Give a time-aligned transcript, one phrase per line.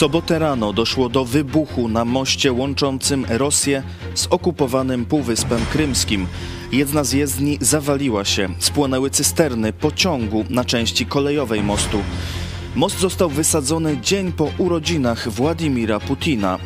[0.00, 3.82] sobotę rano doszło do wybuchu na moście łączącym Rosję
[4.14, 6.26] z okupowanym Półwyspem Krymskim.
[6.72, 12.02] Jedna z jezdni zawaliła się, spłonęły cysterny pociągu na części kolejowej mostu.
[12.74, 16.58] Most został wysadzony dzień po urodzinach Władimira Putina.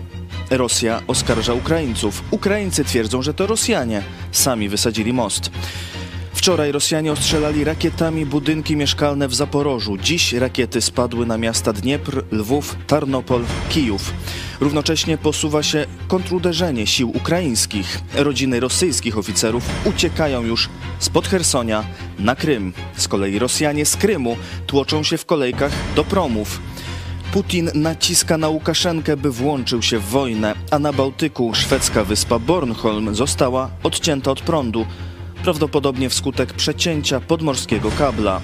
[0.50, 2.22] Rosja oskarża Ukraińców.
[2.30, 5.50] Ukraińcy twierdzą, że to Rosjanie sami wysadzili most.
[6.44, 9.96] Wczoraj Rosjanie ostrzelali rakietami budynki mieszkalne w Zaporożu.
[9.96, 14.12] Dziś rakiety spadły na miasta Dniepr, Lwów, Tarnopol, Kijów.
[14.60, 18.00] Równocześnie posuwa się kontruderzenie sił ukraińskich.
[18.14, 20.68] Rodziny rosyjskich oficerów uciekają już
[20.98, 21.84] spod Hersonia
[22.18, 22.72] na Krym.
[22.96, 26.60] Z kolei Rosjanie z Krymu tłoczą się w kolejkach do promów.
[27.32, 33.14] Putin naciska na Łukaszenkę, by włączył się w wojnę, a na Bałtyku szwedzka wyspa Bornholm
[33.14, 34.86] została odcięta od prądu
[35.44, 38.40] prawdopodobnie wskutek przecięcia podmorskiego kabla.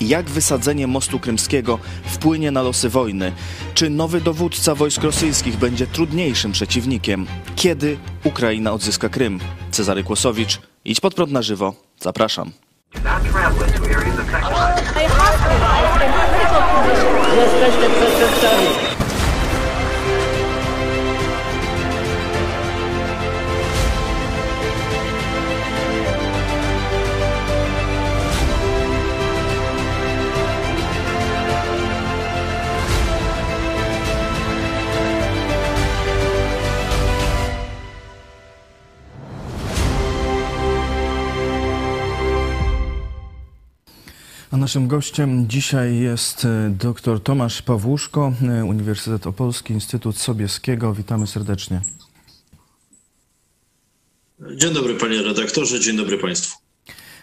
[0.00, 3.32] Jak wysadzenie mostu krymskiego wpłynie na losy wojny?
[3.74, 7.26] Czy nowy dowódca wojsk rosyjskich będzie trudniejszym przeciwnikiem?
[7.56, 9.40] Kiedy Ukraina odzyska Krym?
[9.70, 11.74] Cezary Kłosowicz, idź pod prąd na żywo.
[12.00, 12.50] Zapraszam.
[17.36, 18.89] Jesteśmy.
[44.50, 50.94] A naszym gościem dzisiaj jest e, dr Tomasz Pawłuszko, e, Uniwersytet Opolski, Instytut Sobieskiego.
[50.94, 51.80] Witamy serdecznie.
[54.56, 56.58] Dzień dobry panie redaktorze, dzień dobry państwu.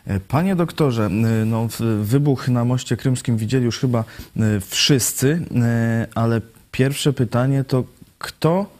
[0.05, 1.09] E, panie doktorze,
[1.45, 1.67] no,
[2.01, 4.03] wybuch na moście krymskim widzieli już chyba
[4.69, 5.45] wszyscy,
[6.15, 7.83] ale pierwsze pytanie to
[8.19, 8.76] kto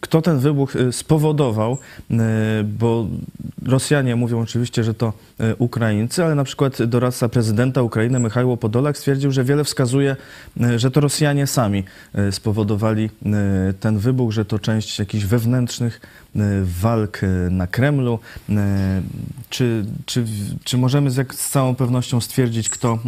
[0.00, 1.78] kto ten wybuch e, spowodował,
[2.10, 2.16] e,
[2.64, 3.06] bo
[3.66, 5.12] Rosjanie mówią oczywiście, że to
[5.58, 10.16] Ukraińcy, ale na przykład doradca prezydenta Ukrainy Michał Podolak stwierdził, że wiele wskazuje,
[10.76, 11.84] że to Rosjanie sami
[12.30, 13.10] spowodowali
[13.80, 16.00] ten wybuch, że to część jakichś wewnętrznych
[16.62, 17.20] walk
[17.50, 18.18] na Kremlu.
[19.50, 20.24] Czy, czy,
[20.64, 22.98] czy możemy z, z całą pewnością stwierdzić, kto,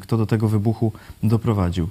[0.00, 1.88] kto do tego wybuchu doprowadził?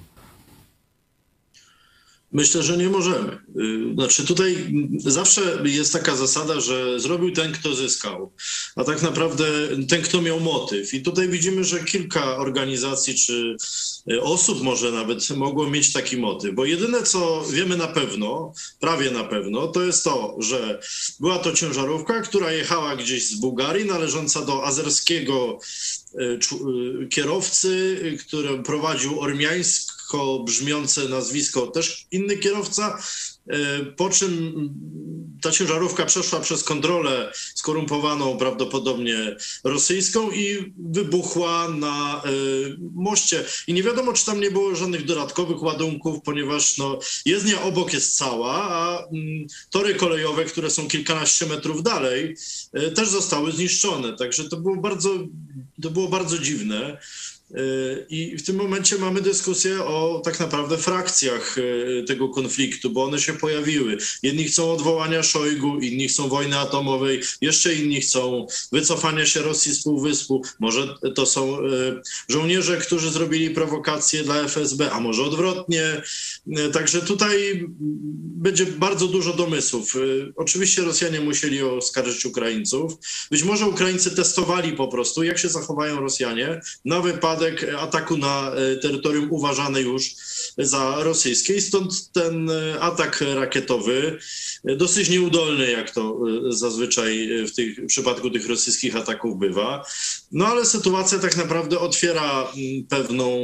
[2.31, 3.31] Myślę, że nie możemy.
[3.31, 8.31] Y, znaczy, tutaj zawsze jest taka zasada, że zrobił ten, kto zyskał,
[8.75, 9.45] a tak naprawdę
[9.89, 10.93] ten, kto miał motyw.
[10.93, 13.55] I tutaj widzimy, że kilka organizacji czy
[14.11, 19.11] y, osób może nawet mogło mieć taki motyw, bo jedyne, co wiemy na pewno, prawie
[19.11, 20.79] na pewno, to jest to, że
[21.19, 25.59] była to ciężarówka, która jechała gdzieś z Bułgarii, należąca do azerskiego
[26.15, 26.39] y,
[27.09, 32.97] kierowcy, który prowadził ormiańsk lekko brzmiące nazwisko, też inny kierowca,
[33.49, 34.53] e, po czym
[35.41, 42.29] ta ciężarówka przeszła przez kontrolę skorumpowaną prawdopodobnie rosyjską i wybuchła na e,
[42.93, 43.45] moście.
[43.67, 48.17] I nie wiadomo, czy tam nie było żadnych dodatkowych ładunków, ponieważ no, jezdnia obok jest
[48.17, 52.35] cała, a mm, tory kolejowe, które są kilkanaście metrów dalej,
[52.73, 54.17] e, też zostały zniszczone.
[54.17, 55.09] Także to było bardzo,
[55.81, 56.97] to było bardzo dziwne.
[57.51, 63.03] Y, I w tym momencie mamy dyskusję o tak naprawdę frakcjach y, tego konfliktu, bo
[63.03, 63.97] one się pojawiły.
[64.23, 69.83] Jedni chcą odwołania Szojgu, inni chcą wojny atomowej, jeszcze inni chcą wycofania się Rosji z
[69.83, 70.41] Półwyspu.
[70.59, 76.01] Może to są y, żołnierze, którzy zrobili prowokacje dla FSB, a może odwrotnie.
[76.73, 77.65] Także tutaj
[78.37, 79.93] będzie bardzo dużo domysłów.
[80.35, 82.93] Oczywiście Rosjanie musieli oskarżyć Ukraińców.
[83.31, 88.51] Być może Ukraińcy testowali po prostu, jak się zachowają Rosjanie na wypadek przypadek ataku na
[88.51, 90.15] e, terytorium uważane już
[90.57, 94.19] za rosyjskie i stąd ten e, atak rakietowy,
[94.65, 96.19] e, dosyć nieudolny, jak to
[96.49, 99.85] zazwyczaj w, tych, w przypadku tych rosyjskich ataków bywa.
[100.31, 102.47] No ale sytuacja tak naprawdę otwiera
[102.89, 103.39] pewną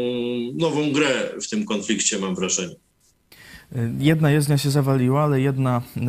[0.56, 2.76] nową grę w tym konflikcie, mam wrażenie.
[4.00, 6.02] Jedna jezdnia się zawaliła, ale jedna e,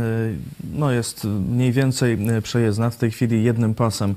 [0.74, 2.90] no jest mniej więcej e, przejezdna.
[2.90, 4.14] W tej chwili jednym pasem,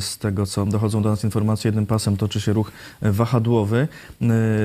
[0.00, 2.72] z tego co dochodzą do nas informacje, jednym pasem toczy się ruch
[3.02, 3.88] wahadłowy.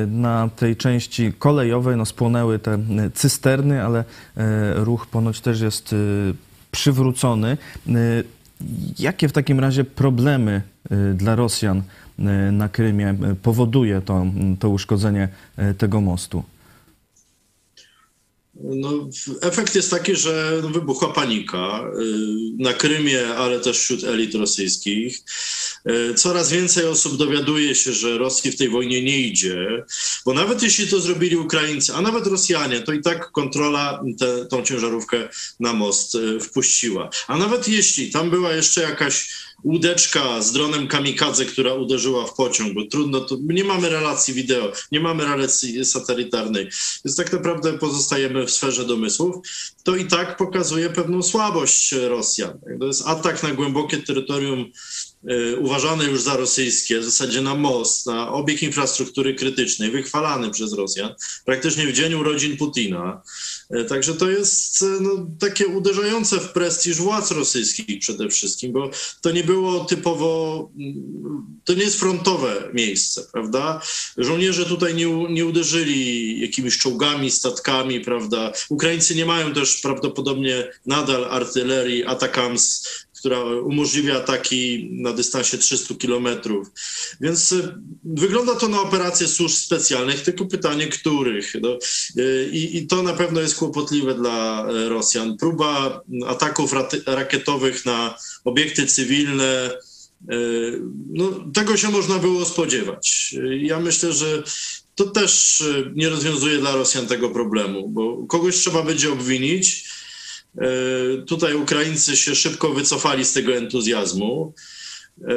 [0.07, 2.77] Na tej części kolejowej no, spłonęły te
[3.13, 4.03] cysterny, ale
[4.75, 5.95] ruch ponoć też jest
[6.71, 7.57] przywrócony.
[8.99, 10.61] Jakie w takim razie problemy
[11.15, 11.81] dla Rosjan
[12.51, 14.25] na Krymie powoduje to,
[14.59, 15.29] to uszkodzenie
[15.77, 16.43] tego mostu?
[18.55, 19.09] No,
[19.41, 22.03] efekt jest taki, że wybuchła panika y,
[22.59, 25.21] na Krymie, ale też wśród elit rosyjskich.
[26.15, 29.85] Coraz więcej osób dowiaduje się, że Rosji w tej wojnie nie idzie,
[30.25, 34.63] bo nawet jeśli to zrobili Ukraińcy, a nawet Rosjanie, to i tak kontrola tę tą
[34.63, 35.29] ciężarówkę
[35.59, 37.09] na most wpuściła.
[37.27, 39.29] A nawet jeśli tam była jeszcze jakaś
[39.63, 44.71] łódeczka z dronem kamikadze, która uderzyła w pociąg, bo trudno, to, nie mamy relacji wideo,
[44.91, 46.69] nie mamy relacji satelitarnej,
[47.05, 49.35] więc tak naprawdę pozostajemy w sferze domysłów,
[49.83, 52.59] to i tak pokazuje pewną słabość Rosjan.
[52.79, 54.71] To jest atak na głębokie terytorium
[55.59, 61.13] uważane już za rosyjskie, w zasadzie na most, na obieg infrastruktury krytycznej, wychwalany przez Rosjan,
[61.45, 63.21] praktycznie w dzień urodzin Putina.
[63.75, 68.89] Y, także to jest y, no, takie uderzające w prestiż władz rosyjskich przede wszystkim, bo
[69.21, 73.81] to nie było typowo, mm, to nie jest frontowe miejsce, prawda?
[74.17, 78.51] Żołnierze tutaj nie, nie uderzyli jakimiś czołgami, statkami, prawda?
[78.69, 82.87] Ukraińcy nie mają też prawdopodobnie nadal artylerii Atakams
[83.23, 86.67] która umożliwia ataki na dystansie 300 kilometrów.
[87.21, 91.53] Więc y, wygląda to na operacje służb specjalnych, tylko pytanie, których.
[91.61, 91.77] No,
[92.17, 95.37] y, i, I to na pewno jest kłopotliwe dla y, Rosjan.
[95.37, 96.73] Próba ataków
[97.05, 99.71] rakietowych na obiekty cywilne,
[101.09, 103.35] no, tego się można było spodziewać.
[103.59, 104.43] Ja myślę, że
[104.95, 105.63] to też
[105.95, 109.92] nie rozwiązuje dla Rosjan tego problemu, bo kogoś trzeba będzie obwinić,
[111.27, 114.53] tutaj Ukraińcy się szybko wycofali z tego entuzjazmu.
[115.21, 115.33] E,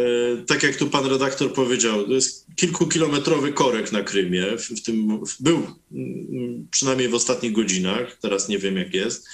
[0.47, 4.45] tak jak tu pan redaktor powiedział, to jest kilkukilometrowy korek na Krymie.
[4.59, 5.57] W, tym był
[5.93, 9.29] mm, przynajmniej w ostatnich godzinach, teraz nie wiem jak jest.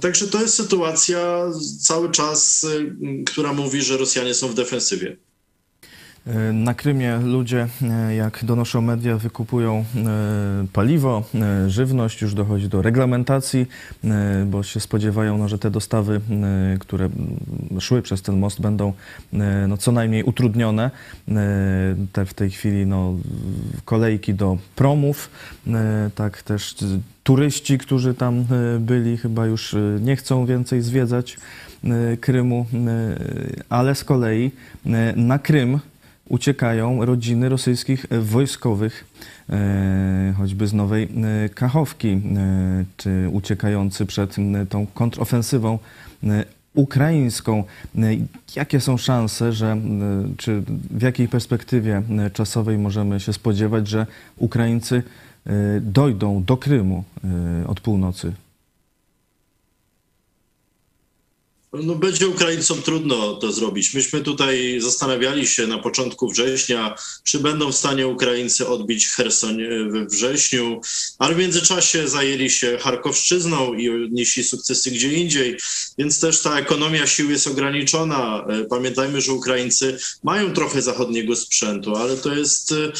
[0.00, 1.50] Także to jest sytuacja
[1.80, 2.94] cały czas, y,
[3.26, 5.16] która mówi, że Rosjanie są w defensywie.
[6.28, 11.24] E, na Krymie ludzie, e, jak donoszą media, wykupują e, paliwo,
[11.66, 13.66] żywność, już dochodzi do reglamentacji,
[14.46, 16.20] bo się spodziewają, no, że te dostawy,
[16.80, 17.08] które
[17.80, 18.92] szły przez ten most, będą
[19.68, 20.90] no, co najmniej utrudnione.
[22.12, 23.14] Te w tej chwili no,
[23.84, 25.30] kolejki do promów,
[26.14, 26.76] tak też
[27.22, 28.44] turyści, którzy tam
[28.80, 31.36] byli, chyba już nie chcą więcej zwiedzać
[32.20, 32.66] Krymu,
[33.68, 34.50] ale z kolei
[35.16, 35.80] na Krym
[36.28, 39.04] uciekają rodziny rosyjskich wojskowych,
[39.50, 41.08] e, choćby z Nowej
[41.44, 42.20] e, Kachowki, e,
[42.96, 44.36] czy uciekający przed
[44.68, 45.78] tą kontrofensywą
[46.74, 47.64] ukraińską.
[48.56, 49.76] Jakie są szanse, że,
[50.36, 52.02] czy w jakiej perspektywie
[52.32, 55.02] czasowej możemy się spodziewać, że Ukraińcy
[55.80, 57.04] dojdą do Krymu
[57.66, 58.32] od północy?
[61.72, 63.94] No, będzie Ukraińcom trudno to zrobić.
[63.94, 66.94] Myśmy tutaj zastanawiali się na początku września,
[67.24, 69.58] czy będą w stanie Ukraińcy odbić Hersoń
[69.90, 70.80] we wrześniu,
[71.18, 75.56] ale w międzyczasie zajęli się Charkowszczyzną i odnieśli sukcesy gdzie indziej,
[75.98, 78.46] więc też ta ekonomia sił jest ograniczona.
[78.70, 82.92] Pamiętajmy, że Ukraińcy mają trochę zachodniego sprzętu, ale to jest e,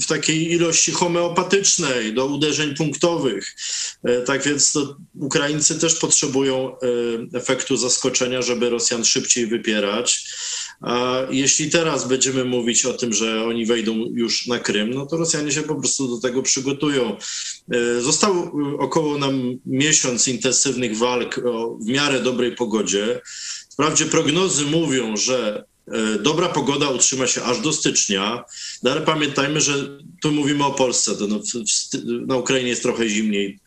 [0.00, 3.56] w takiej ilości homeopatycznej do uderzeń punktowych.
[4.04, 4.78] E, tak więc
[5.20, 6.87] Ukraińcy też potrzebują e,
[7.34, 10.28] efektu zaskoczenia, żeby Rosjan szybciej wypierać.
[10.80, 15.16] A jeśli teraz będziemy mówić o tym, że oni wejdą już na Krym, no to
[15.16, 17.16] Rosjanie się po prostu do tego przygotują.
[17.72, 23.20] E, został około nam miesiąc intensywnych walk o w miarę dobrej pogodzie.
[23.70, 25.64] Wprawdzie prognozy mówią, że
[26.22, 28.44] dobra pogoda utrzyma się aż do stycznia,
[28.82, 31.40] no ale pamiętajmy, że tu mówimy o Polsce, no,
[32.26, 33.58] na Ukrainie jest trochę zimniej,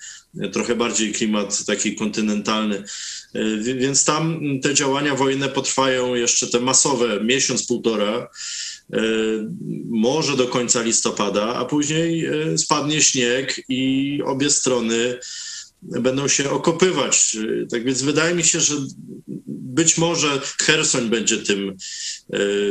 [0.54, 2.84] trochę bardziej klimat taki kontynentalny.
[3.34, 8.28] E, więc tam te działania wojenne potrwają jeszcze te masowe miesiąc, półtora,
[8.94, 9.00] e,
[9.90, 15.20] może do końca listopada, a później e, spadnie śnieg i obie strony
[15.82, 17.38] będą się okopywać.
[17.70, 18.76] Tak więc wydaje mi się, że
[19.48, 21.78] być może Hersoń będzie tym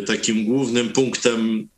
[0.07, 1.69] takim głównym punktem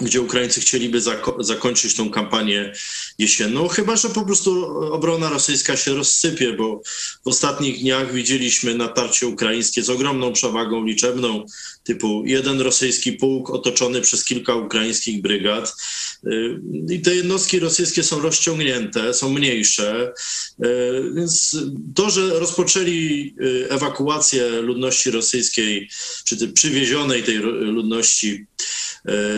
[0.00, 2.72] gdzie Ukraińcy chcieliby zako zakończyć tą kampanię
[3.18, 6.80] jesienną, chyba że po prostu obrona rosyjska się rozsypie, bo
[7.24, 11.44] w ostatnich dniach widzieliśmy natarcie ukraińskie z ogromną przewagą liczebną,
[11.84, 15.74] typu jeden rosyjski pułk otoczony przez kilka ukraińskich brygad.
[16.26, 20.12] Y, I te jednostki rosyjskie są rozciągnięte, są mniejsze,
[20.64, 20.66] y,
[21.14, 21.56] więc
[21.94, 25.88] to, że rozpoczęli y, ewakuację ludności rosyjskiej,
[26.24, 28.46] czy przywiezionej tej ludności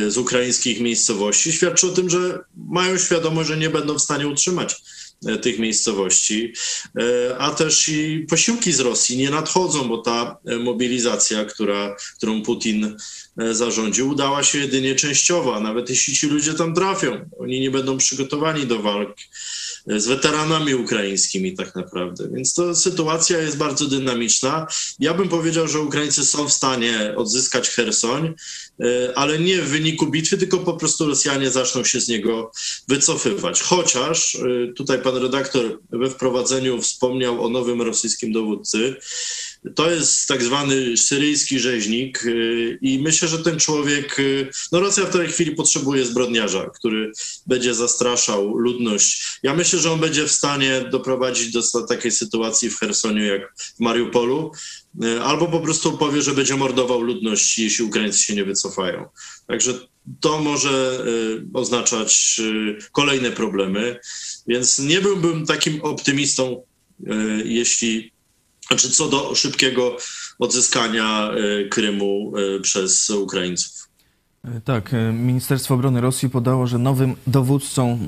[0.09, 4.83] z ukraińskich miejscowości, świadczy o tym, że mają świadomość, że nie będą w stanie utrzymać
[5.27, 6.53] E, tych miejscowości,
[6.99, 12.43] e, a też i posiłki z Rosji nie nadchodzą, bo ta e, mobilizacja, która, którą
[12.43, 12.97] Putin
[13.53, 18.67] zarządził, udała się jedynie częściowo, nawet jeśli ci ludzie tam trafią, oni nie będą przygotowani
[18.67, 19.17] do walk
[19.87, 22.29] z weteranami ukraińskimi tak naprawdę.
[22.33, 24.67] Więc to sytuacja jest bardzo dynamiczna.
[24.99, 28.35] Ja bym powiedział, że Ukraińcy są w stanie odzyskać Hersoń,
[29.15, 32.53] ale nie w wyniku bitwy, tylko po prostu Rosjanie zaczną się z niego
[32.89, 33.61] wycofywać.
[33.61, 34.39] Chociaż
[34.77, 38.97] tutaj pan redaktor we wprowadzeniu wspomniał o nowym rosyjskim dowódcy.
[39.75, 45.05] To jest tak zwany syryjski rzeźnik y, i myślę, że ten człowiek, y, no Rosja
[45.05, 47.13] w tej chwili potrzebuje zbrodniarza, który
[47.47, 49.39] będzie zastraszał ludność.
[49.43, 53.81] Ja myślę, że on będzie w stanie doprowadzić do takiej sytuacji w Chersoniu jak w
[53.81, 54.53] Mariupolu,
[55.05, 59.05] y, albo po prostu powie, że będzie mordował ludność, jeśli Ukraińcy się nie wycofają.
[59.47, 59.75] Także
[60.21, 61.05] to może
[61.55, 62.41] oznaczać
[62.93, 64.01] kolejne problemy,
[64.47, 66.63] więc nie byłbym takim optymistą,
[67.45, 68.12] jeśli
[68.69, 69.97] znaczy co do szybkiego
[70.39, 73.89] odzyskania e, Krymu e, przez Ukraińców.
[74.45, 77.99] E, tak, Ministerstwo Obrony Rosji podało, że nowym dowódcą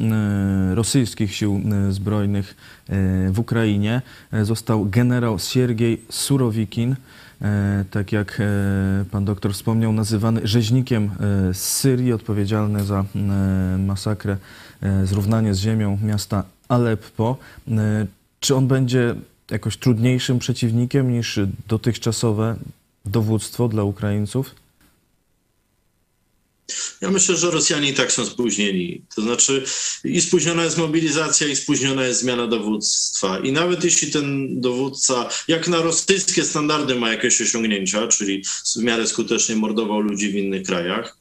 [0.74, 2.54] rosyjskich sił zbrojnych
[3.30, 4.02] w Ukrainie
[4.42, 6.96] został generał Siergiej Surowikin.
[7.90, 8.42] Tak jak
[9.10, 11.10] pan doktor wspomniał, nazywany rzeźnikiem
[11.52, 13.04] z Syrii, odpowiedzialny za
[13.78, 14.36] masakrę,
[15.04, 17.36] zrównanie z ziemią miasta Aleppo.
[18.40, 19.14] Czy on będzie
[19.50, 22.56] jakoś trudniejszym przeciwnikiem niż dotychczasowe
[23.04, 24.54] dowództwo dla Ukraińców?
[27.00, 29.02] Ja myślę, że Rosjanie i tak są spóźnieni.
[29.14, 29.64] To znaczy
[30.04, 33.38] i spóźniona jest mobilizacja, i spóźniona jest zmiana dowództwa.
[33.38, 38.42] I nawet jeśli ten dowódca, jak na rosyjskie standardy ma jakieś osiągnięcia, czyli
[38.76, 41.18] w miarę skutecznie mordował ludzi w innych krajach,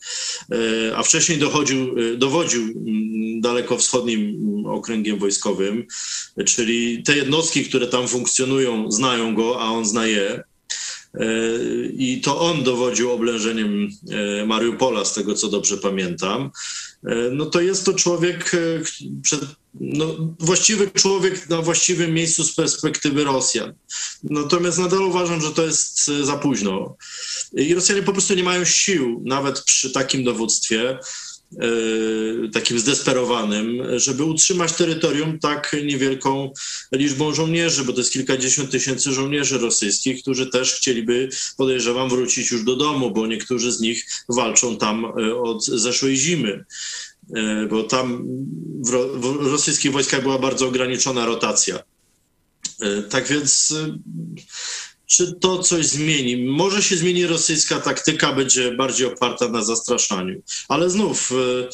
[0.51, 5.87] e, a wcześniej dochodził, e, dowodził mm, dalekowschodnim okręgiem wojskowym,
[6.45, 10.43] czyli te jednostki, które tam funkcjonują, znają go, a on zna je
[11.97, 16.51] I to on dowodził oblężeniem e, Mariupola, z tego co dobrze pamiętam.
[17.05, 18.51] E, no to jest to człowiek,
[19.73, 23.73] no, właściwy człowiek na właściwym miejscu z perspektywy Rosjan.
[24.23, 26.95] Natomiast nadal uważam, że to jest za późno.
[27.53, 30.99] I Rosjanie po prostu nie mają sił, nawet przy takim dowództwie, E,
[32.53, 36.51] takim zdesperowanym, żeby utrzymać terytorium tak niewielką
[36.91, 42.63] liczbą żołnierzy, bo to jest kilkadziesiąt tysięcy żołnierzy rosyjskich, którzy też chcieliby, podejrzewam, wrócić już
[42.63, 46.65] do domu, bo niektórzy z nich walczą tam e, od zeszłej zimy
[47.35, 48.27] e, bo tam
[48.85, 51.79] w, rosyjskich wojskach była bardzo ograniczona rotacja.
[53.09, 53.73] Tak więc
[55.07, 56.45] czy to coś zmieni?
[56.45, 61.67] Może się zmieni rosyjska taktyka, będzie bardziej oparta na zastraszaniu, ale znów y,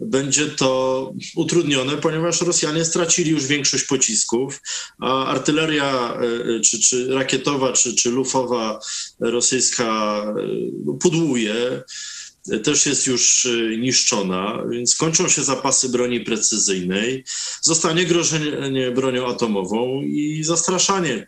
[0.00, 4.60] będzie to utrudnione, ponieważ Rosjanie stracili już większość pocisków,
[5.00, 6.18] a artyleria
[6.56, 8.80] y, czy, czy rakietowa, czy, czy lufowa
[9.20, 11.82] rosyjska y, pudłuje
[12.64, 17.24] też jest już niszczona, więc kończą się zapasy broni precyzyjnej,
[17.62, 21.26] zostanie grożenie bronią atomową i zastraszanie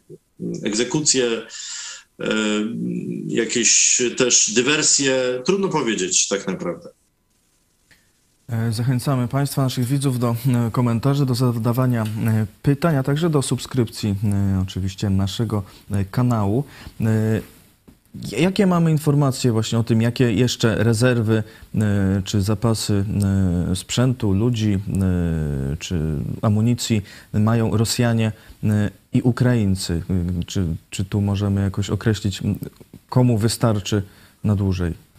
[0.64, 1.26] egzekucje,
[2.20, 2.26] e,
[3.26, 5.42] jakieś też dywersje.
[5.44, 6.88] Trudno powiedzieć tak naprawdę.
[8.49, 12.04] E, zachęcamy Państwa, naszych widzów do e, komentarzy, do zadawania
[12.62, 14.14] pytań, a także do subskrypcji
[14.62, 15.62] oczywiście naszego
[16.11, 16.64] kanału.
[18.14, 21.42] Jakie mamy informacje właśnie o tym, jakie jeszcze rezerwy
[22.25, 23.04] czy zapasy
[23.75, 24.78] sprzętu, ludzi
[25.78, 26.00] czy
[26.42, 27.02] amunicji
[27.33, 28.33] mają Rosjanie
[29.12, 30.02] i Ukraińcy.
[30.47, 32.40] Czy, czy tu możemy jakoś określić,
[33.09, 34.02] komu wystarczy
[34.45, 35.12] na dłużej?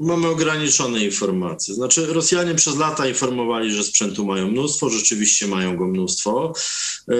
[0.00, 1.74] Mamy ograniczone informacje.
[1.74, 6.52] Znaczy, Rosjanie przez lata informowali, że sprzętu mają mnóstwo, rzeczywiście mają go mnóstwo.
[7.08, 7.14] E,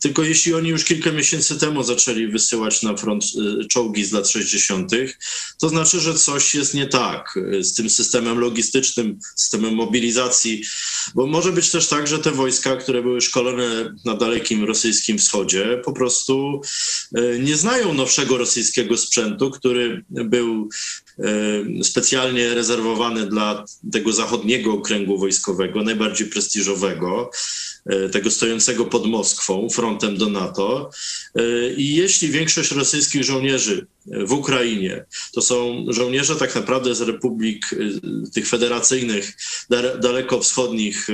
[0.00, 4.28] tylko jeśli oni już kilka miesięcy temu zaczęli wysyłać na front e, czołgi z lat
[4.28, 4.90] 60.,
[5.58, 10.62] to znaczy, że coś jest nie tak e, z tym systemem logistycznym, systemem mobilizacji,
[11.14, 15.80] bo może być też tak, że te wojska, które były szkolone na dalekim rosyjskim wschodzie,
[15.84, 16.60] po prostu
[17.40, 20.68] nie znają nowszego rosyjskiego sprzętu, który był
[21.82, 27.30] specjalnie specjalnie rezerwowany dla tego zachodniego okręgu wojskowego, najbardziej prestiżowego,
[27.86, 30.90] e, tego stojącego pod Moskwą, frontem do NATO.
[31.34, 37.70] E, I jeśli większość rosyjskich żołnierzy w Ukrainie to są żołnierze tak naprawdę z republik
[38.34, 39.36] tych federacyjnych,
[40.02, 41.06] daleko wschodnich,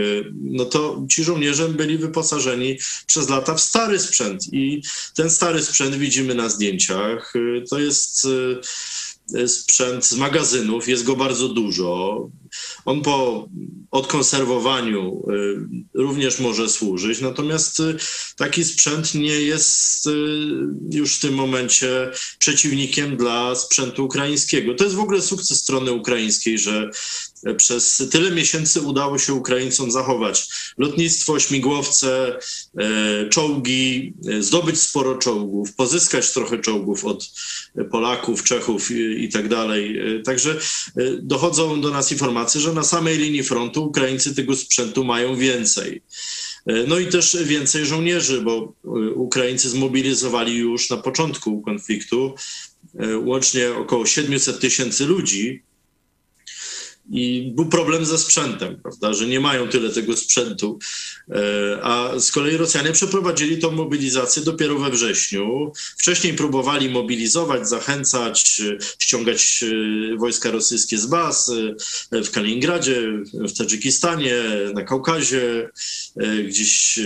[0.42, 4.82] no to ci żołnierze byli wyposażeni przez lata w stary sprzęt i
[5.14, 7.32] ten stary sprzęt widzimy na zdjęciach.
[7.70, 8.26] To jest
[9.46, 12.28] sprzęt z magazynów, jest go bardzo dużo.
[12.84, 13.48] On po
[13.90, 17.96] odkonserwowaniu y, również może służyć, natomiast y,
[18.36, 20.10] taki sprzęt nie jest y,
[20.90, 24.74] już w tym momencie przeciwnikiem dla sprzętu ukraińskiego.
[24.74, 26.90] To jest w ogóle sukces strony ukraińskiej, że
[27.56, 32.38] przez tyle miesięcy udało się Ukraińcom zachować lotnictwo, śmigłowce,
[32.78, 37.30] e, czołgi, e, zdobyć sporo czołgów, pozyskać trochę czołgów od
[37.90, 39.98] Polaków, Czechów i tak dalej.
[39.98, 40.58] E, także
[41.22, 46.02] dochodzą do nas informacje, że na samej linii frontu Ukraińcy tego sprzętu mają więcej.
[46.88, 48.72] No i też więcej żołnierzy, bo
[49.14, 52.34] Ukraińcy zmobilizowali już na początku konfliktu
[53.24, 55.62] łącznie około 700 tysięcy ludzi,
[57.10, 60.78] i był problem ze sprzętem, prawda, że nie mają tyle tego sprzętu.
[61.30, 65.72] E, a z kolei Rosjanie przeprowadzili tą mobilizację dopiero we wrześniu.
[65.98, 68.62] Wcześniej próbowali mobilizować, zachęcać,
[68.98, 71.52] ściągać e, wojska rosyjskie z baz
[72.12, 73.02] e, w Kaliningradzie,
[73.34, 74.42] w Tadżykistanie,
[74.74, 75.70] na Kaukazie,
[76.48, 76.98] gdzieś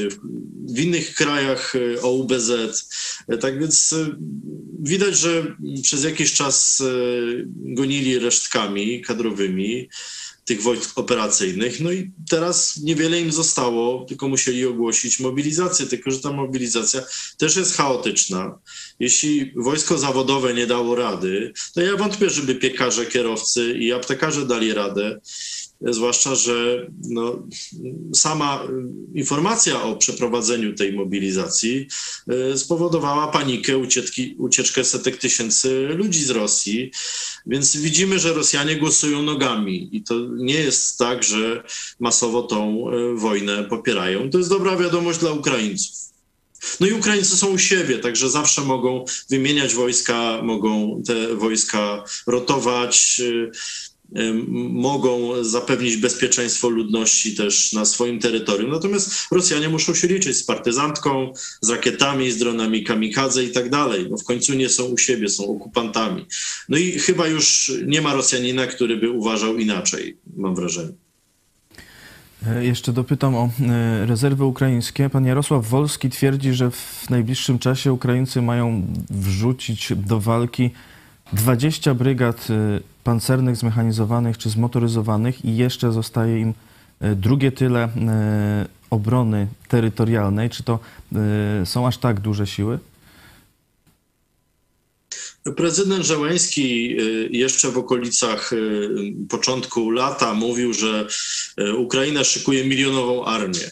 [0.68, 2.52] w innych krajach OUBZ.
[3.40, 3.94] Tak więc
[4.80, 6.82] widać, że przez jakiś czas
[7.48, 9.89] gonili resztkami kadrowymi
[10.44, 11.80] tych wojsk operacyjnych.
[11.80, 17.02] No i teraz niewiele im zostało, tylko musieli ogłosić mobilizację, tylko że ta mobilizacja
[17.38, 18.58] też jest chaotyczna.
[19.00, 24.74] Jeśli wojsko zawodowe nie dało rady, to ja wątpię, żeby piekarze, kierowcy i aptekarze dali
[24.74, 25.20] radę
[25.82, 27.42] zwłaszcza, że no,
[28.14, 28.62] sama
[29.14, 31.86] informacja o przeprowadzeniu tej mobilizacji
[32.28, 36.90] e, spowodowała panikę, ucieczki, ucieczkę setek tysięcy ludzi z Rosji,
[37.46, 41.62] więc widzimy, że Rosjanie głosują nogami i to nie jest tak, że
[42.00, 44.30] masowo tą e, wojnę popierają.
[44.30, 46.10] To jest dobra wiadomość dla Ukraińców.
[46.80, 53.20] No i Ukraińcy są u siebie, także zawsze mogą wymieniać wojska, mogą te wojska rotować
[54.70, 58.70] mogą zapewnić bezpieczeństwo ludności też na swoim terytorium.
[58.70, 64.06] Natomiast Rosjanie muszą się liczyć z partyzantką, z rakietami, z dronami kamikadze i tak dalej.
[64.10, 66.26] No w końcu nie są u siebie, są okupantami.
[66.68, 70.92] No i chyba już nie ma Rosjanina, który by uważał inaczej, mam wrażenie.
[72.46, 75.10] E, jeszcze dopytam o e, rezerwy ukraińskie.
[75.10, 80.70] Pan Jarosław Wolski twierdzi, że w najbliższym czasie Ukraińcy mają wrzucić do walki
[81.32, 86.54] 20 brygad y, pancernych, zmechanizowanych czy zmotoryzowanych i jeszcze zostaje im
[87.02, 87.90] y, drugie tyle y,
[88.90, 90.50] obrony terytorialnej.
[90.50, 90.78] Czy to
[91.64, 92.78] są aż tak duże siły?
[95.56, 96.96] Prezydent Żeleński
[97.30, 98.50] jeszcze w okolicach
[99.28, 101.06] początku lata mówił, że
[101.78, 103.70] Ukraina szykuje milionową armię.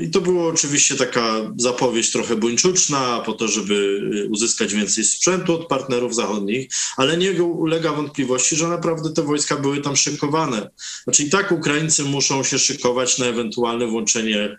[0.00, 5.66] I to było oczywiście taka zapowiedź trochę buńczuczna, po to, żeby uzyskać więcej sprzętu od
[5.66, 10.70] partnerów zachodnich, ale nie ulega wątpliwości, że naprawdę te wojska były tam szykowane.
[11.04, 14.56] Znaczy i tak Ukraińcy muszą się szykować na ewentualne włączenie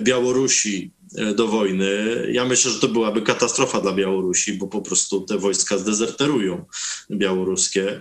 [0.00, 1.86] Białorusi E, do wojny.
[2.32, 6.64] Ja myślę, że to byłaby katastrofa dla Białorusi, bo po prostu te wojska zdezerterują
[7.10, 8.00] białoruskie,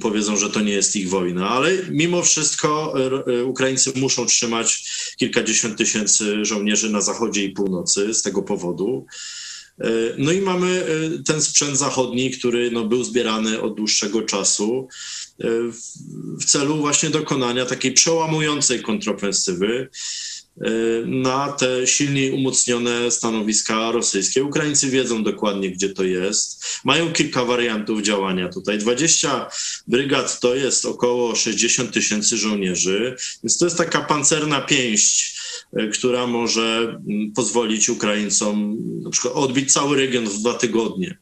[0.00, 4.84] powiedzą, że to nie jest ich wojna, ale mimo wszystko e, e, Ukraińcy muszą trzymać
[5.16, 9.06] kilkadziesiąt tysięcy żołnierzy na zachodzie i północy z tego powodu.
[10.18, 10.86] No i mamy
[11.26, 14.88] ten sprzęt zachodni, który no, był zbierany od dłuższego czasu
[16.40, 19.88] w celu właśnie dokonania takiej przełamującej kontrofensywy
[21.06, 24.44] na te silniej umocnione stanowiska rosyjskie.
[24.44, 26.64] Ukraińcy wiedzą dokładnie, gdzie to jest.
[26.84, 28.78] Mają kilka wariantów działania tutaj.
[28.78, 29.50] 20
[29.86, 35.40] brygad to jest około 60 tysięcy żołnierzy, więc to jest taka pancerna pięść,
[35.72, 41.18] e, która może mm, pozwolić Ukraińcom na przykład odbić cały region w dwa tygodnie.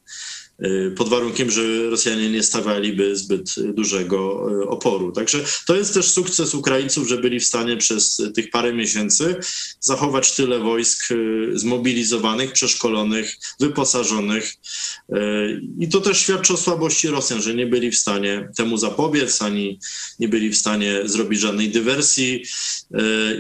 [0.66, 5.12] Y, pod warunkiem, że Rosjanie nie stawialiby zbyt dużego y, oporu.
[5.12, 9.37] Także to jest też sukces Ukraińców, że byli w stanie przez tych parę miesięcy
[9.81, 14.55] zachować tyle wojsk y, zmobilizowanych, przeszkolonych, wyposażonych.
[15.79, 19.79] I to też świadczy o słabości Rosjan, że nie byli w stanie temu zapobiec, ani
[20.18, 22.44] nie byli w stanie zrobić żadnej dywersji.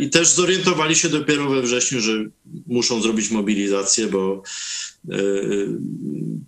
[0.00, 2.24] I też zorientowali się dopiero we wrześniu, że
[2.66, 4.42] muszą zrobić mobilizację, bo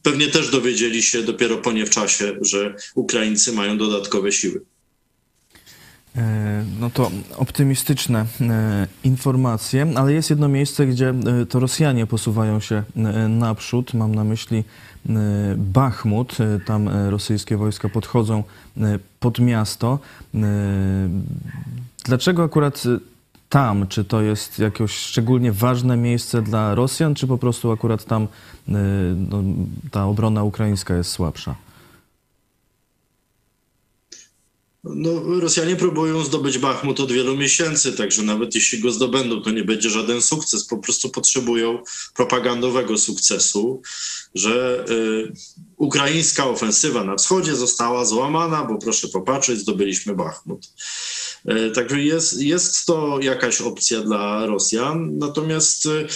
[0.02, 4.60] pewnie też dowiedzieli się dopiero po nie w czasie, że Ukraińcy mają dodatkowe siły.
[6.16, 12.60] E, no to optymistyczne e, informacje, ale jest jedno miejsce, gdzie e, to Rosjanie posuwają
[12.60, 12.82] się
[13.28, 13.94] naprzód.
[13.94, 14.64] Mam na myśli
[15.56, 16.36] Bachmut.
[16.66, 18.44] Tam rosyjskie wojska podchodzą
[19.20, 19.98] pod miasto.
[22.04, 22.84] Dlaczego akurat
[23.50, 23.86] tam?
[23.86, 28.28] Czy to jest jakieś szczególnie ważne miejsce dla Rosjan, czy po prostu akurat tam y,
[29.30, 29.42] no,
[29.90, 31.54] ta obrona ukraińska jest słabsza?
[34.84, 39.64] No, Rosjanie próbują zdobyć Bachmut od wielu miesięcy, także nawet jeśli go zdobędą, to nie
[39.64, 40.64] będzie żaden sukces.
[40.64, 41.82] Po prostu potrzebują
[42.14, 43.82] propagandowego sukcesu,
[44.34, 45.32] że y,
[45.76, 50.66] ukraińska ofensywa na wschodzie została złamana, bo proszę popatrzeć, zdobyliśmy Bachmut.
[51.46, 56.06] E, także jest, jest to jakaś opcja dla Rosjan, natomiast e,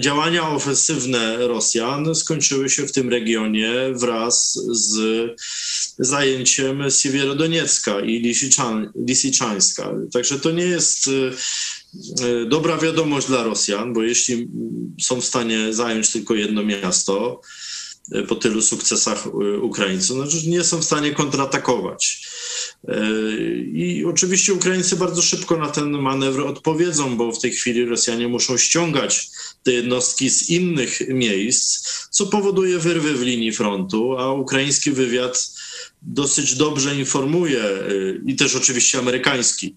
[0.00, 5.00] działania ofensywne Rosjan skończyły się w tym regionie wraz z
[5.98, 8.34] zajęciem Siewierodoniecka i
[9.06, 9.90] Lisiczańska.
[10.12, 14.48] Także to nie jest e, dobra wiadomość dla Rosjan, bo jeśli
[15.00, 17.40] są w stanie zająć tylko jedno miasto
[18.28, 19.26] po tylu sukcesach
[19.62, 22.28] Ukraińców, no, nie są w stanie kontratakować.
[23.72, 28.56] I oczywiście Ukraińcy bardzo szybko na ten manewr odpowiedzą, bo w tej chwili Rosjanie muszą
[28.56, 29.30] ściągać
[29.62, 35.50] te jednostki z innych miejsc, co powoduje wyrwy w linii frontu, a ukraiński wywiad
[36.02, 37.64] dosyć dobrze informuje
[38.26, 39.74] i też oczywiście amerykański,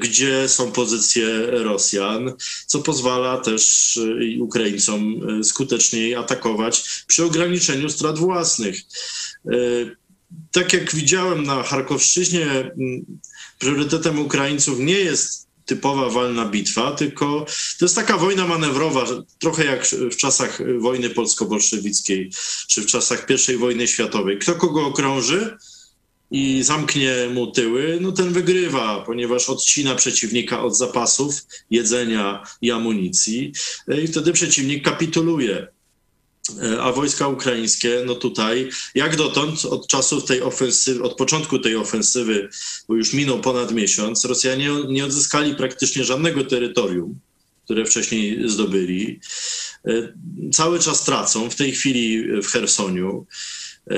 [0.00, 2.32] gdzie są pozycje Rosjan,
[2.66, 3.98] co pozwala też
[4.40, 8.80] Ukraińcom skuteczniej atakować przy ograniczeniu strat własnych
[10.52, 12.46] tak jak widziałem na Charkowszczyźnie,
[13.58, 17.46] priorytetem Ukraińców nie jest typowa walna bitwa, tylko
[17.78, 19.06] to jest taka wojna manewrowa,
[19.38, 22.30] trochę jak w czasach wojny polsko-bolszewickiej,
[22.68, 24.38] czy w czasach I wojny światowej.
[24.38, 25.56] Kto kogo okrąży
[26.30, 31.34] i zamknie mu tyły, no ten wygrywa, ponieważ odcina przeciwnika od zapasów
[31.70, 33.52] jedzenia i amunicji
[34.02, 35.66] i wtedy przeciwnik kapituluje.
[36.62, 41.76] E, a wojska ukraińskie, no tutaj, jak dotąd, od czasów tej ofensywy, od początku tej
[41.76, 42.48] ofensywy,
[42.88, 47.18] bo już minął ponad miesiąc, Rosjanie nie odzyskali praktycznie żadnego terytorium,
[47.64, 49.20] które wcześniej zdobyli.
[49.86, 50.12] E,
[50.52, 53.26] cały czas tracą, w tej chwili w Chersoniu,
[53.90, 53.96] e,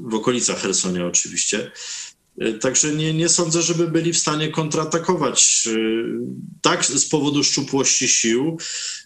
[0.00, 1.70] w okolicach Hersonia oczywiście.
[2.60, 5.68] Także nie, nie sądzę, żeby byli w stanie kontratakować.
[6.62, 8.58] Tak z powodu szczupłości sił,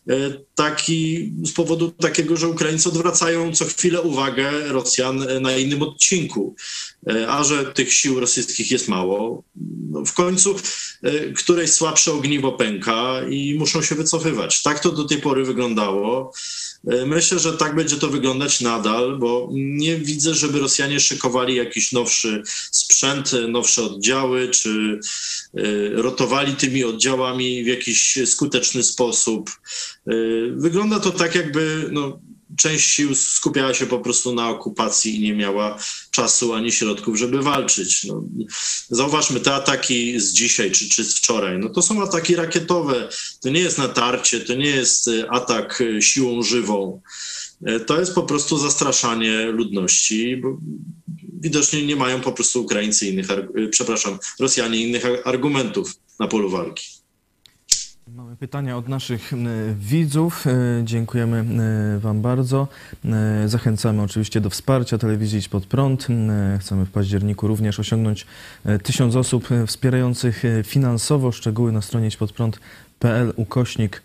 [0.08, 0.14] e,
[0.54, 6.54] tak i z powodu takiego, że Ukraińcy odwracają co chwilę uwagę Rosjan na innym odcinku.
[7.28, 9.42] A że tych sił rosyjskich jest mało,
[9.90, 10.56] no w końcu
[11.36, 14.62] któreś słabsze ogniwo pęka i muszą się wycofywać.
[14.62, 16.32] Tak to do tej pory wyglądało.
[16.86, 21.92] E, myślę, że tak będzie to wyglądać nadal, bo nie widzę, żeby Rosjanie szykowali jakiś
[21.92, 24.98] nowszy sprzęt, nowsze oddziały, czy e,
[25.92, 29.50] rotowali tymi oddziałami w jakiś skuteczny sposób.
[30.06, 30.12] E,
[30.56, 32.20] wygląda to tak, jakby no,
[32.56, 35.78] część sił skupiała się po prostu na okupacji i nie miała
[36.10, 38.04] czasu ani środków, żeby walczyć.
[38.04, 38.24] No,
[38.90, 43.08] zauważmy, te ataki z dzisiaj czy, czy z wczoraj, no to są ataki rakietowe.
[43.40, 47.00] To nie jest natarcie, to nie jest e, atak siłą żywą.
[47.66, 50.58] E, to jest po prostu zastraszanie ludności, bo
[51.40, 53.26] widocznie nie mają po prostu Ukraińcy innych,
[53.70, 57.02] przepraszam, Rosjanie innych argumentów na polu walki.
[58.16, 59.32] Mamy pytania od naszych
[59.78, 60.46] widzów.
[60.46, 60.52] E,
[60.84, 61.44] dziękujemy
[61.96, 62.68] e, Wam bardzo.
[63.04, 66.06] E, zachęcamy oczywiście do wsparcia telewizji Idź Pod Prąd.
[66.60, 68.26] Chcemy w październiku również osiągnąć
[68.82, 71.32] tysiąc osób wspierających finansowo.
[71.32, 72.82] Szczegóły na stronie idźpodprąd.pl
[73.36, 74.02] ukośnik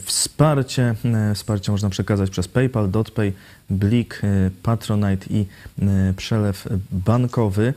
[0.00, 0.94] wsparcie.
[1.34, 3.32] Wsparcie można przekazać przez PayPal, DotPay,
[3.70, 4.22] Blik,
[4.62, 5.46] Patronite i
[6.16, 7.74] przelew bankowy.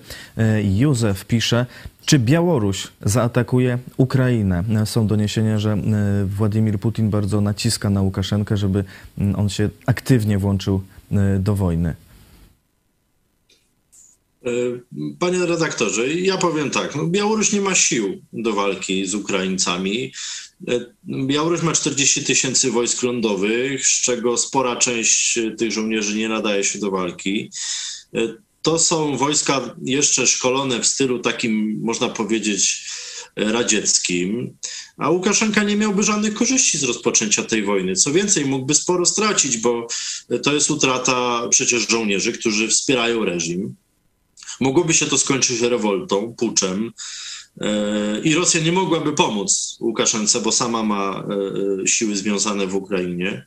[0.64, 1.66] Józef pisze,
[2.06, 4.64] czy Białoruś zaatakuje Ukrainę?
[4.86, 8.84] Są doniesienia, że e, Władimir Putin bardzo naciska na Łukaszenkę, żeby
[9.18, 10.82] mm, on się aktywnie włączył
[11.12, 11.96] e, do wojny.
[14.46, 14.50] E,
[15.20, 16.96] panie redaktorze, ja powiem tak.
[16.96, 20.12] No Białoruś nie ma sił do walki z Ukraińcami.
[21.08, 26.80] Białoruś ma 40 tysięcy wojsk lądowych, z czego spora część tych żołnierzy nie nadaje się
[26.80, 27.50] do walki
[28.64, 32.86] to są wojska jeszcze szkolone w stylu takim, można powiedzieć,
[33.36, 34.58] radzieckim,
[34.98, 37.96] a Łukaszenka nie miałby żadnych korzyści z rozpoczęcia tej wojny.
[37.96, 39.88] Co więcej, mógłby sporo stracić, bo
[40.44, 43.76] to jest utrata przecież żołnierzy, którzy wspierają reżim.
[44.60, 46.92] Mogłoby się to skończyć rewoltą, puczem.
[47.62, 51.24] E, I Rosja nie mogłaby pomóc Łukaszence, bo sama ma
[51.84, 53.46] e, siły związane w Ukrainie.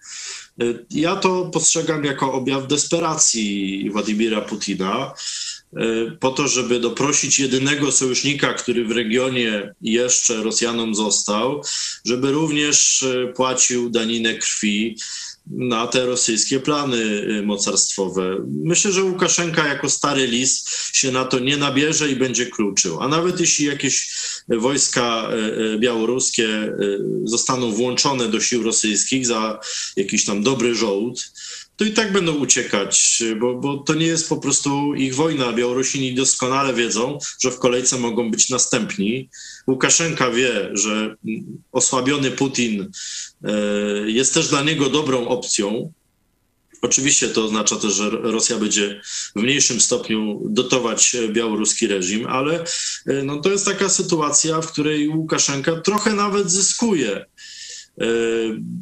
[0.90, 5.12] Ja to postrzegam jako objaw desperacji Władimira Putina
[6.20, 11.62] po to, żeby doprosić jedynego sojusznika, który w regionie jeszcze Rosjanom został,
[12.04, 14.96] żeby również płacił daninę krwi
[15.50, 18.36] na te rosyjskie plany y, mocarstwowe.
[18.48, 23.00] Myślę, że Łukaszenka jako stary lis się na to nie nabierze i będzie kluczył.
[23.00, 24.08] A nawet jeśli jakieś
[24.48, 26.72] wojska y, y, białoruskie
[27.24, 29.60] zostaną włączone do sił rosyjskich za
[29.96, 31.32] jakiś tam dobry żołd,
[31.76, 35.52] to i tak będą uciekać, bo, bo to nie jest po prostu ich wojna.
[35.52, 39.28] Białorusini doskonale wiedzą, że w kolejce mogą być następni.
[39.66, 41.16] Łukaszenka wie, że
[41.72, 42.90] osłabiony Putin
[43.44, 43.50] e,
[44.10, 45.92] jest też dla niego dobrą opcją
[46.82, 49.00] Oczywiście to oznacza też, że Rosja będzie
[49.36, 52.64] w mniejszym stopniu dotować białoruski reżim, ale
[53.24, 57.55] no, to jest taka sytuacja, w której Łukaszenka trochę nawet zyskuje E,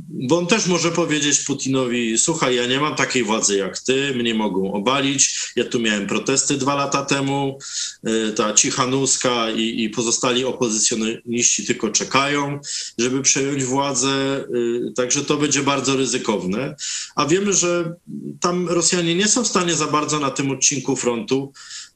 [0.09, 4.35] bo on też może powiedzieć Putinowi: Słuchaj, ja nie mam takiej władzy jak ty, mnie
[4.35, 5.53] mogą obalić.
[5.57, 7.59] Ja tu miałem protesty dwa lata temu.
[8.05, 12.61] E, ta Cichanuska i, i pozostali opozycjoniści tylko czekają,
[12.99, 14.45] żeby przejąć władzę.
[14.89, 16.77] E, także to będzie bardzo ryzykowne.
[17.17, 17.95] A wiemy, że
[18.41, 21.53] tam Rosjanie nie są w stanie za bardzo na tym odcinku frontu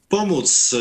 [0.09, 0.77] pomóc y,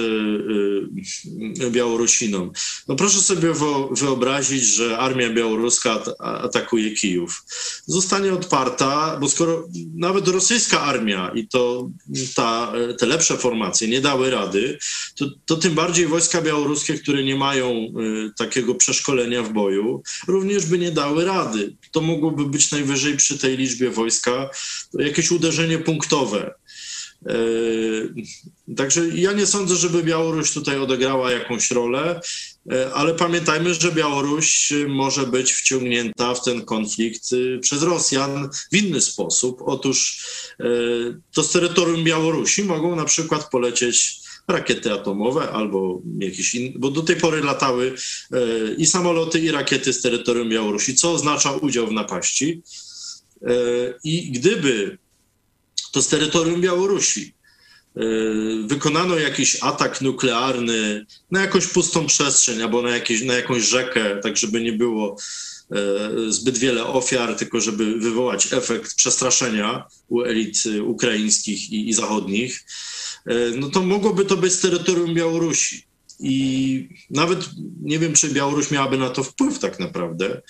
[1.65, 2.53] y, Białorusinom.
[2.89, 3.53] No proszę sobie
[3.91, 7.45] wyobrazić, że armia białoruska atakuje Kijów.
[7.87, 11.91] Zostanie odparta, bo skoro nawet rosyjska armia i to
[12.35, 14.79] ta, te lepsze formacje nie dały rady,
[15.17, 20.67] to, to tym bardziej wojska białoruskie, które nie mają y, takiego przeszkolenia w boju, również
[20.67, 21.77] by nie dały rady.
[21.91, 24.51] To mogłoby być najwyżej przy tej liczbie wojska
[24.99, 26.55] jakieś uderzenie punktowe.
[27.27, 27.35] E,
[28.77, 32.21] także ja nie sądzę, żeby Białoruś tutaj odegrała jakąś rolę,
[32.73, 38.77] e, ale pamiętajmy, że Białoruś może być wciągnięta w ten konflikt y, przez Rosjan w
[38.77, 39.63] inny sposób.
[39.67, 40.27] Otóż
[41.35, 47.03] to z terytorium Białorusi mogą na przykład polecieć rakiety atomowe albo jakieś inne, bo do
[47.03, 47.95] tej pory latały
[48.79, 52.63] i samoloty, i rakiety z terytorium Białorusi, co oznacza udział w napaści.
[54.05, 54.99] I gdyby
[55.99, 57.35] to z terytorium Białorusi.
[57.97, 58.03] E,
[58.67, 64.37] wykonano jakiś atak nuklearny na jakąś pustą przestrzeń albo na, jakieś, na jakąś rzekę, tak
[64.37, 65.17] żeby nie było
[65.71, 72.65] e, zbyt wiele ofiar, tylko żeby wywołać efekt przestraszenia u elit ukraińskich i, i zachodnich,
[73.27, 75.83] e, no to mogłoby to być z terytorium Białorusi.
[76.21, 77.51] I nawet
[77.83, 80.43] nie wiem, czy Białoruś miałaby na to wpływ tak naprawdę.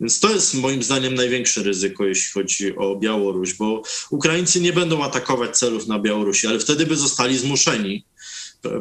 [0.00, 5.04] Więc to jest moim zdaniem największe ryzyko, jeśli chodzi o Białoruś, bo Ukraińcy nie będą
[5.04, 8.04] atakować celów na Białorusi, ale wtedy by zostali zmuszeni,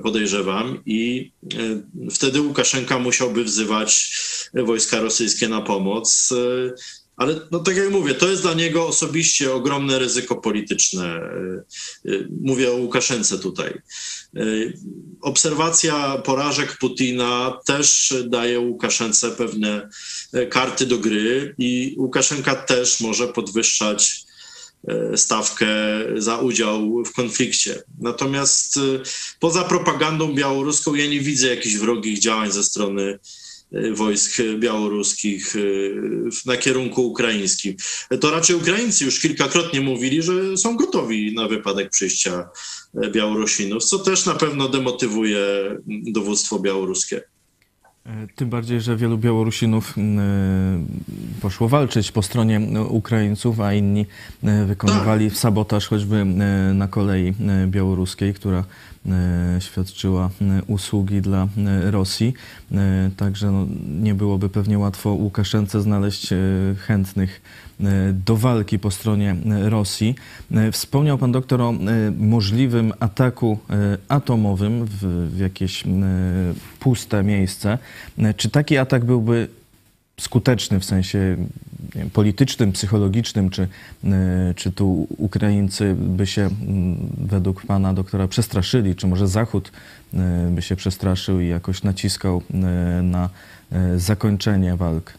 [0.03, 4.17] podejrzewam, i e, wtedy Łukaszenka musiałby wzywać
[4.53, 6.33] wojska rosyjskie na pomoc.
[7.17, 11.05] Ale no, tak jak mówię, to jest dla niego osobiście ogromne ryzyko polityczne.
[11.05, 13.81] E, mówię o Łukaszence tutaj.
[15.21, 19.89] Obserwacja porażek Putina też daje Łukaszence pewne
[20.49, 24.27] karty do gry i Łukaszenka też może podwyższać
[25.15, 25.67] stawkę
[26.17, 27.83] za udział w konflikcie.
[27.99, 28.79] Natomiast
[29.39, 33.19] poza propagandą białoruską ja nie widzę jakichś wrogich działań ze strony
[33.93, 35.53] wojsk białoruskich
[36.45, 37.75] na kierunku ukraińskim.
[38.21, 42.49] To raczej Ukraińcy już kilkakrotnie mówili, że są gotowi na wypadek przyjścia
[43.11, 45.37] Białorusinów, co też na pewno demotywuje
[45.87, 47.21] dowództwo białoruskie.
[48.07, 50.01] E, tym bardziej, że wielu Białorusinów e,
[51.41, 54.05] poszło walczyć po stronie Ukraińców, a inni
[54.43, 56.25] e, wykonywali sabotaż choćby
[56.73, 57.33] na kolei
[57.67, 58.63] białoruskiej, która
[59.59, 60.29] świadczyła
[60.67, 61.47] usługi dla
[61.83, 62.33] Rosji.
[63.17, 63.67] Także no,
[64.01, 66.29] nie byłoby pewnie łatwo Łukaszence znaleźć
[66.77, 67.41] chętnych
[67.83, 70.15] E, do walki po stronie e, Rosji.
[70.51, 71.73] E, wspomniał pan doktor o
[72.17, 73.59] możliwym ataku
[74.07, 75.83] atomowym w, w jakieś
[76.79, 77.77] puste miejsce.
[78.37, 79.47] Czy taki atak byłby
[80.19, 81.37] skuteczny w sensie
[81.97, 83.67] wiem, politycznym, psychologicznym, czy,
[84.55, 86.49] czy tu Ukraińcy by się
[87.17, 89.71] według pana doktora przestraszyli, czy może Zachód
[90.51, 92.41] by się przestraszył i jakoś naciskał
[93.03, 93.29] na
[93.97, 95.13] zakończenie walk?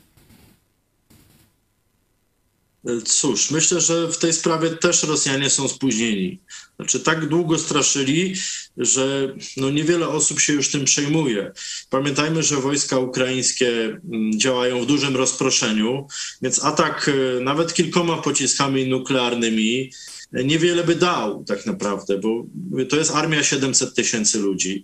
[3.05, 6.41] Cóż, myślę, że w tej sprawie też Rosjanie są spóźnieni.
[6.77, 8.35] Znaczy, tak długo straszyli,
[8.77, 11.53] że no niewiele osób się już tym przejmuje.
[11.91, 16.07] Pamiętajmy, że wojska ukraińskie mm, działają w dużym rozproszeniu,
[16.43, 19.91] więc atak e, nawet kilkoma pociskami nuklearnymi
[20.33, 22.45] e, niewiele by dał tak naprawdę, bo
[22.89, 24.83] to jest armia 700 tysięcy ludzi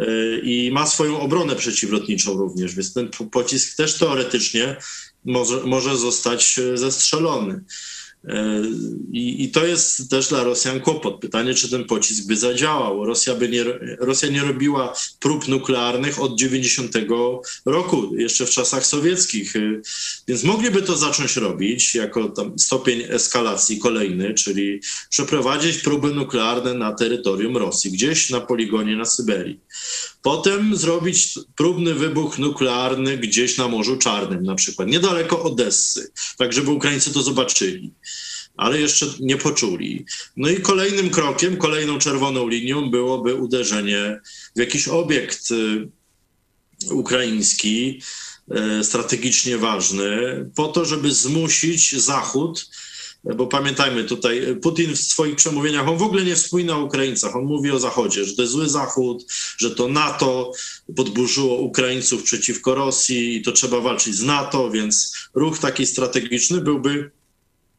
[0.00, 0.04] e,
[0.42, 4.76] i ma swoją obronę przeciwlotniczą również, więc ten pocisk też teoretycznie
[5.24, 7.64] może, może zostać e, zestrzelony.
[9.12, 11.20] I, I, to jest też dla Rosjan kłopot.
[11.20, 13.04] Pytanie, czy ten pocisk by zadziałał.
[13.04, 13.64] Rosja, by nie,
[14.00, 16.94] Rosja nie robiła prób nuklearnych od 90
[17.66, 19.54] roku, jeszcze w czasach sowieckich,
[20.28, 27.56] więc mogliby to zacząć robić jako stopień eskalacji kolejny, czyli przeprowadzić próby nuklearne na terytorium
[27.56, 29.60] Rosji, gdzieś na poligonie na Syberii.
[30.22, 36.70] Potem zrobić próbny wybuch nuklearny gdzieś na Morzu Czarnym, na przykład, niedaleko Odessy, tak żeby
[36.70, 37.92] Ukraińcy to zobaczyli
[38.58, 40.04] ale jeszcze nie poczuli.
[40.36, 44.20] No i kolejnym krokiem, kolejną czerwoną linią byłoby uderzenie
[44.56, 45.88] w jakiś obiekt y,
[46.90, 48.02] ukraiński,
[48.80, 50.10] y, strategicznie ważny,
[50.56, 52.70] po to, żeby zmusić Zachód
[53.36, 57.44] bo pamiętajmy tutaj, Putin w swoich przemówieniach, on w ogóle nie wspomina o Ukraińcach, on
[57.44, 59.26] mówi o Zachodzie, że to jest zły Zachód,
[59.58, 60.52] że to NATO
[60.96, 67.10] podburzyło Ukraińców przeciwko Rosji i to trzeba walczyć z NATO, więc ruch taki strategiczny byłby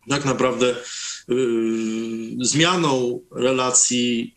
[0.09, 0.75] tak naprawdę
[1.27, 4.35] yy, zmianą relacji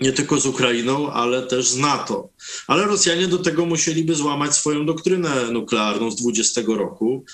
[0.00, 2.28] nie tylko z Ukrainą, ale też z NATO.
[2.66, 7.24] Ale Rosjanie do tego musieliby złamać swoją doktrynę nuklearną z 20 roku,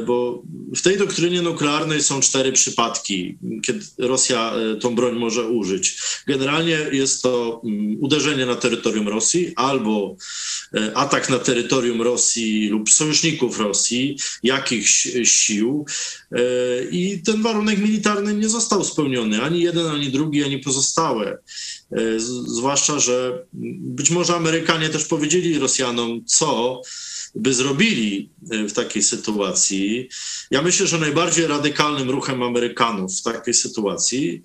[0.00, 0.42] bo
[0.76, 5.98] w tej doktrynie nuklearnej są cztery przypadki, kiedy Rosja e, tą broń może użyć.
[6.26, 10.16] Generalnie jest to mm, uderzenie na terytorium Rosji albo
[10.74, 15.84] e, atak na terytorium Rosji lub sojuszników Rosji, jakichś sił.
[16.32, 16.38] E,
[16.90, 21.38] I ten warunek militarny nie został spełniony, ani jeden, ani drugi, ani pozostałe.
[22.46, 23.44] Zwłaszcza, że
[23.80, 26.82] być może Amerykanie też powiedzieli Rosjanom, co
[27.34, 30.08] by zrobili e, w takiej sytuacji.
[30.50, 34.42] Ja myślę, że najbardziej radykalnym ruchem Amerykanów w takiej sytuacji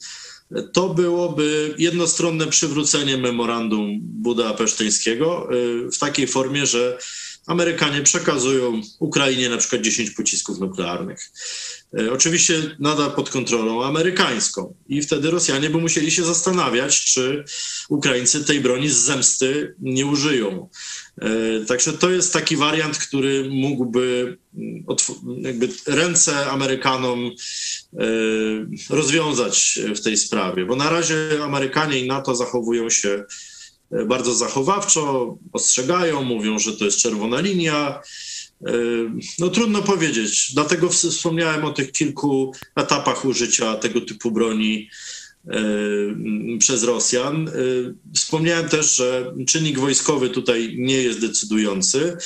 [0.52, 6.98] e, to byłoby jednostronne przywrócenie memorandum budapeszteńskiego e, w takiej formie, że
[7.48, 11.32] Amerykanie przekazują Ukrainie na przykład 10 pocisków nuklearnych.
[12.12, 14.74] Oczywiście nadal pod kontrolą amerykańską.
[14.88, 17.44] I wtedy Rosjanie by musieli się zastanawiać, czy
[17.90, 20.70] Ukraińcy tej broni z zemsty nie użyją.
[21.22, 24.84] E, także to jest taki wariant, który mógłby mm,
[25.42, 28.06] jakby ręce Amerykanom e,
[28.90, 33.26] rozwiązać w tej sprawie, bo na razie Amerykanie i NATO zachowują się e,
[34.06, 38.02] bardzo zachowawczo, ostrzegają, mówią, że to jest czerwona linia.
[39.40, 44.90] No trudno powiedzieć, dlatego wspomniałem o tych kilku etapach użycia tego typu broni
[45.48, 47.48] E, przez Rosjan.
[47.48, 47.52] E,
[48.16, 52.18] wspomniałem też, że czynnik wojskowy tutaj nie jest decydujący.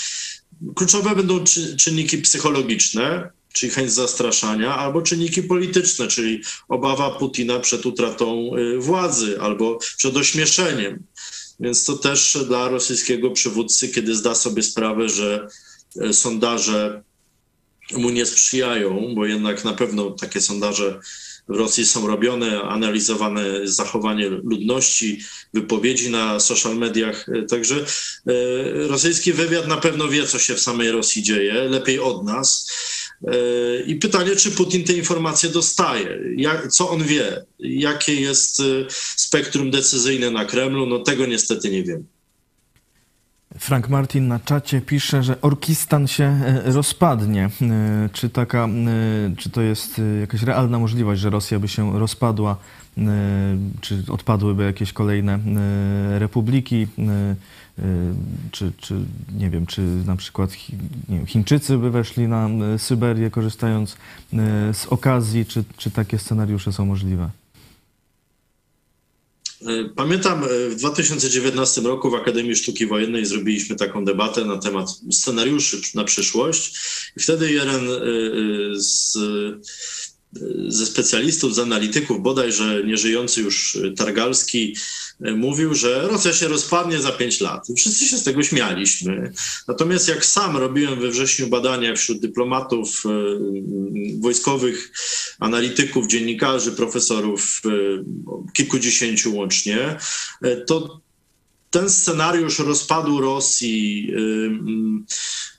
[0.75, 1.43] Kluczowe będą
[1.77, 9.41] czynniki psychologiczne, czyli chęć zastraszania, albo czynniki polityczne, czyli obawa Putina przed utratą e, władzy
[9.41, 11.03] albo przed ośmieszeniem.
[11.61, 15.47] Więc to też dla rosyjskiego przywódcy, kiedy zda sobie sprawę, że
[16.11, 17.03] sondaże
[17.91, 20.99] mu nie sprzyjają, bo jednak na pewno takie sondaże
[21.49, 25.19] w Rosji są robione, analizowane zachowanie ludności,
[25.53, 27.25] wypowiedzi na social mediach.
[27.49, 27.83] Także e,
[28.87, 32.71] rosyjski wywiad na pewno wie, co się w samej Rosji dzieje, lepiej od nas.
[33.27, 36.19] E, I pytanie, czy Putin te informacje dostaje?
[36.35, 37.45] Jak, co on wie?
[37.59, 38.63] Jakie jest e,
[39.15, 40.85] spektrum decyzyjne na Kremlu?
[40.85, 42.05] No tego niestety nie wiem.
[43.59, 47.49] Frank Martin na czacie pisze, że Orkistan się e, rozpadnie.
[48.13, 48.69] Czy, taka,
[49.37, 52.57] czy to jest jakaś realna możliwość, że Rosja by się rozpadła?
[53.81, 55.39] Czy odpadłyby jakieś kolejne
[56.19, 56.87] republiki?
[58.51, 58.95] Czy, czy
[59.37, 60.51] nie wiem, czy na przykład
[61.09, 63.97] wiem, Chińczycy by weszli na Syberię korzystając
[64.73, 65.45] z okazji?
[65.45, 67.29] Czy, czy takie scenariusze są możliwe?
[69.95, 76.03] Pamiętam w 2019 roku w Akademii Sztuki Wojennej zrobiliśmy taką debatę na temat scenariuszy na
[76.03, 76.79] przyszłość
[77.17, 77.81] i wtedy jeden
[78.75, 79.17] z
[80.67, 84.75] ze specjalistów, z analityków, bodajże nieżyjący już Targalski,
[85.21, 87.69] e, mówił, że Rosja się rozpadnie za pięć lat.
[87.69, 89.33] I wszyscy się z tego śmialiśmy.
[89.67, 93.09] Natomiast jak sam robiłem we wrześniu badania wśród dyplomatów, e,
[94.19, 94.91] wojskowych,
[95.39, 97.69] analityków, dziennikarzy, profesorów, e,
[98.53, 99.97] kilkudziesięciu łącznie,
[100.67, 101.00] to
[101.71, 104.11] ten scenariusz rozpadu Rosji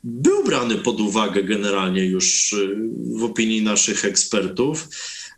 [0.04, 2.76] był brany pod uwagę generalnie już y,
[3.18, 4.88] w opinii naszych ekspertów.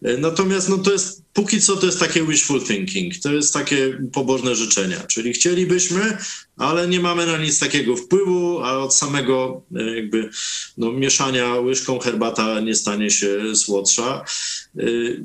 [0.07, 3.99] Y, natomiast no to jest, póki co to jest takie wishful thinking, to jest takie
[4.13, 6.19] pobożne życzenia, czyli chcielibyśmy,
[6.57, 10.31] ale nie mamy na nic takiego wpływu, a od samego y, jakby
[10.79, 14.25] no, mieszania łyżką herbata nie stanie się słodsza.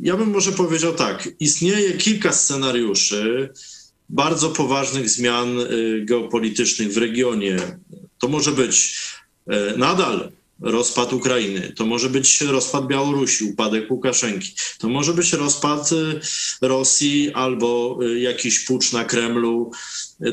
[0.01, 3.49] Ja bym może powiedział tak, istnieje kilka scenariuszy,
[4.09, 5.57] bardzo poważnych zmian
[6.01, 7.57] geopolitycznych w regionie.
[8.19, 8.99] To może być
[9.49, 15.89] E, nadal rozpad Ukrainy, to może być rozpad Białorusi, upadek Łukaszenki, to może być rozpad
[15.91, 19.71] e, Rosji albo jakiś pucz na Kremlu,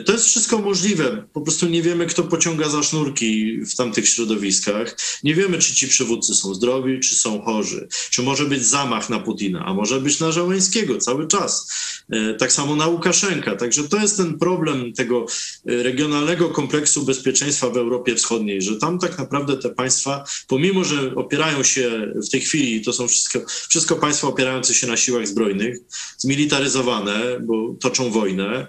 [0.04, 1.24] to jest wszystko możliwe.
[1.32, 4.96] Po prostu nie wiemy, kto pociąga za sznurki w tamtych środowiskach.
[5.24, 7.88] Nie wiemy, czy ci przywódcy są zdrowi, czy są chorzy.
[8.10, 11.72] Czy może być zamach na Putina, a może być na Żałęskiego cały czas.
[12.10, 13.56] E, tak samo na Łukaszenka.
[13.56, 15.26] Także to jest ten problem tego
[15.66, 21.14] e, regionalnego kompleksu bezpieczeństwa w Europie Wschodniej, że tam tak naprawdę te państwa, pomimo że
[21.14, 25.78] opierają się w tej chwili, to są wszystko, wszystko państwa opierające się na siłach zbrojnych,
[26.18, 28.66] zmilitaryzowane, bo toczą wojnę,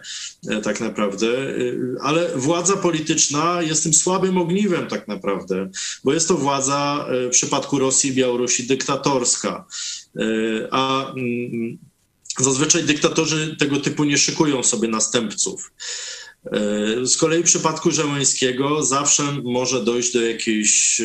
[0.49, 1.53] e, tak naprawdę naprawdę,
[2.01, 5.70] ale władza polityczna jest tym słabym ogniwem tak naprawdę,
[6.03, 9.66] bo jest to władza w przypadku Rosji i Białorusi dyktatorska.
[10.72, 11.78] A mm,
[12.39, 15.72] zazwyczaj dyktatorzy tego typu nie szykują sobie następców.
[17.03, 21.01] Z kolei w przypadku Żeleńskiego zawsze może dojść do jakiejś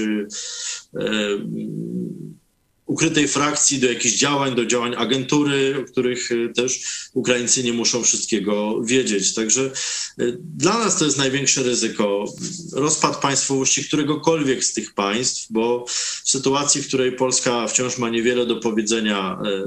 [2.93, 6.81] ukrytej frakcji, do jakichś działań, do działań agentury, o których e, też
[7.15, 9.35] Ukraińcy nie muszą wszystkiego wiedzieć.
[9.35, 10.25] Także e,
[10.57, 12.25] dla nas to jest największe ryzyko.
[12.73, 18.47] Rozpad państwowości któregokolwiek z tych państw, bo w sytuacji, w której Polska wciąż ma niewiele
[18.47, 19.63] do powiedzenia e,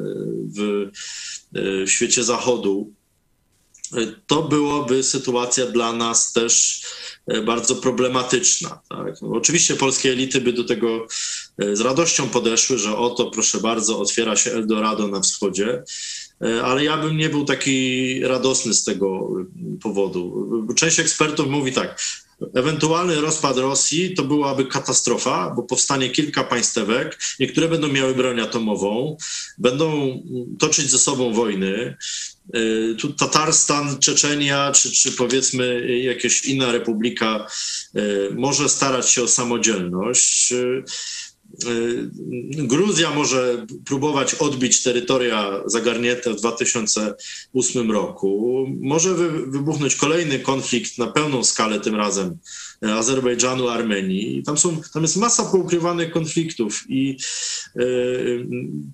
[0.55, 0.89] w,
[1.85, 2.93] w świecie Zachodu,
[4.27, 6.81] to byłoby sytuacja dla nas też
[7.45, 8.81] bardzo problematyczna.
[8.89, 9.21] Tak?
[9.21, 11.07] No, oczywiście polskie elity by do tego
[11.57, 15.83] e, z radością podeszły, że oto, proszę bardzo, otwiera się Eldorado na wschodzie,
[16.41, 19.29] e, ale ja bym nie był taki radosny z tego
[19.81, 20.47] powodu.
[20.75, 22.01] Część ekspertów mówi tak,
[22.55, 29.17] Ewentualny rozpad Rosji to byłaby katastrofa, bo powstanie kilka państewek, niektóre będą miały broń atomową,
[29.57, 30.19] będą
[30.59, 31.97] toczyć ze sobą wojny.
[32.55, 37.47] Y, tu Tatarstan, Czeczenia, czy, czy powiedzmy jakaś inna republika
[37.95, 40.53] y, może starać się o samodzielność.
[41.67, 42.09] Y,
[42.67, 48.65] Gruzja może próbować odbić terytoria zagarnięte w 2008 roku.
[48.81, 49.13] Może
[49.47, 52.37] wybuchnąć kolejny konflikt na pełną skalę tym razem
[52.81, 54.43] Azerbejdżanu, Armenii.
[54.43, 57.17] Tam, są, tam jest masa poukrywanych konfliktów i
[57.75, 57.81] e,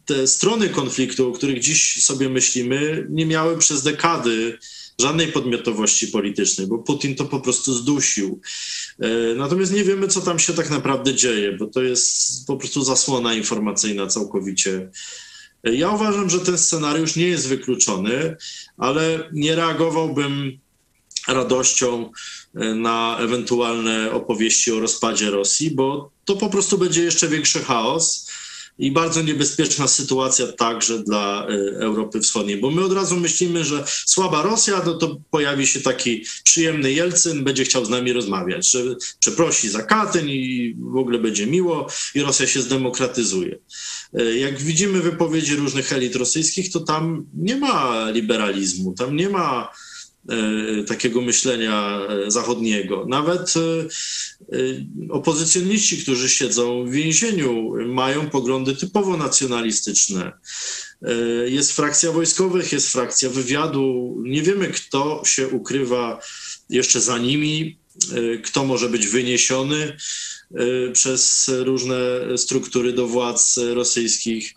[0.06, 4.58] te strony konfliktu, o których dziś sobie myślimy, nie miały przez dekady
[5.02, 8.42] żadnej podmiotowości politycznej, bo Putin to po prostu zdusił.
[9.00, 12.84] E, natomiast nie wiemy, co tam się tak naprawdę dzieje, bo to jest po prostu
[12.84, 14.90] zasłona informacyjna całkowicie.
[15.64, 18.36] E, ja uważam, że ten scenariusz nie jest wykluczony,
[18.78, 20.60] ale nie reagowałbym
[21.28, 22.12] radością
[22.56, 28.31] e, na ewentualne opowieści o rozpadzie Rosji, bo to po prostu będzie jeszcze większy chaos
[28.80, 33.84] i bardzo niebezpieczna sytuacja także dla e, Europy Wschodniej, bo my od razu myślimy, że
[33.88, 38.80] słaba Rosja, no to pojawi się taki przyjemny Jelcyn, będzie chciał z nami rozmawiać, że
[39.20, 43.60] przeprosi za Katyn i w ogóle będzie miło i Rosja się zdemokratyzuje.
[44.14, 49.72] E, jak widzimy wypowiedzi różnych elit rosyjskich, to tam nie ma liberalizmu, tam nie ma
[50.88, 53.06] takiego myślenia e, zachodniego.
[53.10, 53.62] Nawet e,
[55.10, 60.32] opozycjoniści, którzy siedzą w więzieniu, mają poglądy typowo nacjonalistyczne.
[61.46, 64.16] Jest frakcja wojskowych, jest frakcja wywiadu.
[64.24, 66.20] Nie wiemy, kto się ukrywa
[66.70, 67.78] jeszcze za nimi,
[68.44, 69.98] kto może być wyniesiony
[70.94, 71.98] przez różne
[72.38, 74.54] struktury do władz rosyjskich.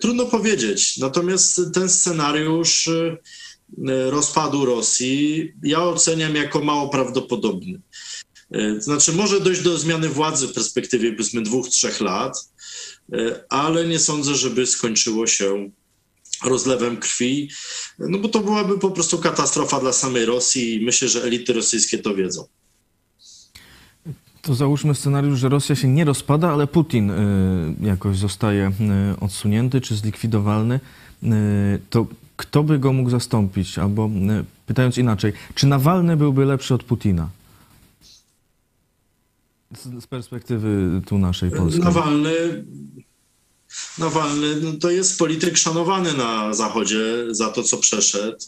[0.00, 0.96] Trudno powiedzieć.
[0.96, 3.16] Natomiast ten scenariusz E,
[4.10, 7.80] rozpadu Rosji ja oceniam jako mało prawdopodobny.
[8.50, 12.50] E, znaczy, może dojść do zmiany władzy w perspektywie powiedzmy dwóch, trzech lat,
[13.12, 15.70] e, ale nie sądzę, żeby skończyło się
[16.44, 17.50] rozlewem krwi,
[17.98, 21.98] no bo to byłaby po prostu katastrofa dla samej Rosji i myślę, że elity rosyjskie
[21.98, 22.44] to wiedzą.
[24.42, 27.12] To załóżmy scenariusz, że Rosja się nie rozpada, ale Putin
[27.80, 28.72] jakoś zostaje
[29.20, 30.80] odsunięty czy zlikwidowalny.
[31.90, 32.06] To
[32.36, 33.78] kto by go mógł zastąpić?
[33.78, 37.28] Albo e, pytając inaczej, czy Nawalny byłby lepszy od Putina?
[40.00, 41.80] Z, perspektywy tu naszej Polski.
[41.80, 42.64] Nawalny,
[43.98, 48.38] Nawalny no to jest polityk szanowany na Zachodzie za to, co przeszedł.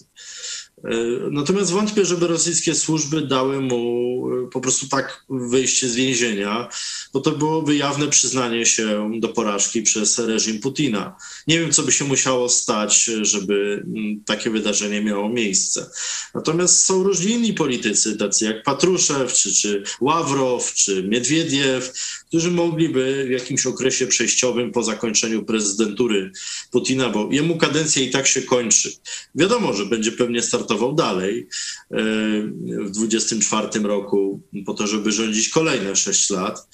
[0.85, 0.91] E,
[1.31, 6.69] natomiast wątpię, żeby rosyjskie służby dały mu e, po prostu tak wyjście z więzienia,
[7.13, 11.17] bo to byłoby jawne przyznanie się do porażki przez reżim Putina.
[11.47, 15.91] Nie wiem, co by się musiało stać, żeby mm, takie wydarzenie miało miejsce.
[16.35, 21.93] Natomiast są różni inni politycy, tacy jak Patruszew, czy, czy Ławrow, czy Miedwiediew,
[22.29, 26.31] którzy mogliby w jakimś okresie przejściowym po zakończeniu prezydentury
[26.71, 28.93] Putina, bo jemu kadencja i tak się kończy.
[29.35, 31.49] Wiadomo, że będzie pewnie startował dalej
[31.91, 31.97] e,
[32.85, 36.69] w 24 roku po to, żeby rządzić kolejne 6 lat,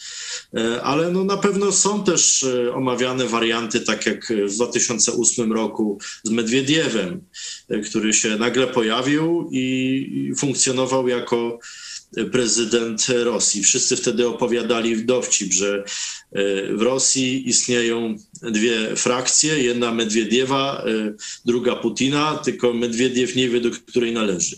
[0.57, 5.99] e, ale no na pewno są też e, omawiane warianty, tak jak w 2008 roku
[6.25, 7.21] z Medwiediewem,
[7.87, 11.59] który się nagle pojawił i funkcjonował jako
[12.33, 13.63] prezydent Rosji.
[13.63, 15.85] Wszyscy wtedy opowiadali w dowcip, że
[16.33, 23.61] e, w Rosji istnieją dwie frakcje, jedna Medwiediewa, e, druga Putina, tylko Medwiediew nie wie,
[23.61, 24.57] do której należy.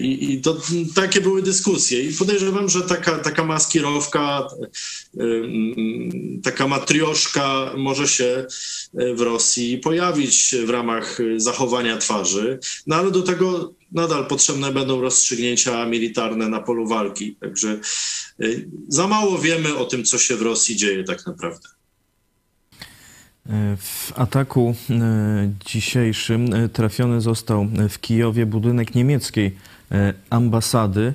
[0.00, 0.56] I, I, to
[0.94, 2.02] takie były dyskusje.
[2.02, 4.48] I podejrzewam, że taka, taka maskirowka,
[6.42, 8.46] taka matrioszka może się
[8.94, 15.86] w Rosji pojawić w ramach zachowania twarzy, no ale do tego nadal potrzebne będą rozstrzygnięcia
[15.86, 17.36] militarne na polu walki.
[17.40, 17.80] Także
[18.88, 21.77] za mało wiemy o tym, co się w Rosji dzieje tak naprawdę.
[23.76, 24.94] W ataku e,
[25.66, 29.56] dzisiejszym e, trafiony został w Kijowie budynek niemieckiej
[29.92, 31.14] e, ambasady.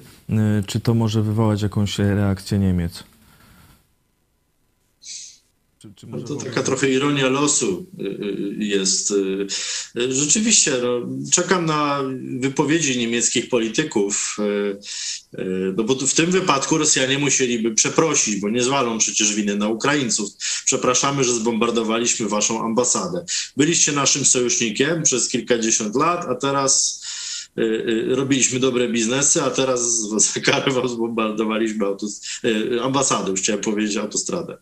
[0.67, 3.03] Czy to może wywołać jakąś reakcję Niemiec?
[5.83, 9.11] Czy, czy no to taka trochę ironia losu y, y, jest.
[9.11, 9.47] Y,
[10.13, 12.03] rzeczywiście, no, czekam na
[12.39, 14.37] wypowiedzi niemieckich polityków,
[15.77, 20.29] no bo w tym wypadku Rosjanie musieliby przeprosić, bo nie zwalą przecież winy na Ukraińców.
[20.65, 23.25] Przepraszamy, że zbombardowaliśmy waszą ambasadę.
[23.57, 27.03] Byliście naszym sojusznikiem przez kilkadziesiąt lat, a teraz
[28.07, 31.85] robiliśmy dobre biznesy, a teraz za karę wam zbombardowaliśmy
[32.83, 34.57] ambasadę, już chciałem powiedzieć autostradę.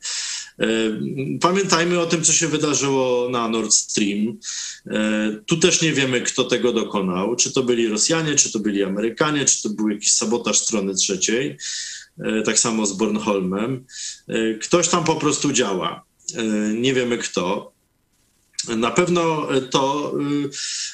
[0.61, 0.67] E,
[1.41, 4.37] pamiętajmy o tym, co się wydarzyło na Nord Stream.
[4.87, 7.35] E, tu też nie wiemy, kto tego dokonał.
[7.35, 11.57] Czy to byli Rosjanie, czy to byli Amerykanie, czy to był jakiś sabotaż strony trzeciej.
[12.19, 13.85] E, tak samo z Bornholmem.
[14.61, 16.05] Ktoś tam po prostu działa.
[16.73, 17.70] Nie wiemy kto.
[18.67, 20.13] Na pewno to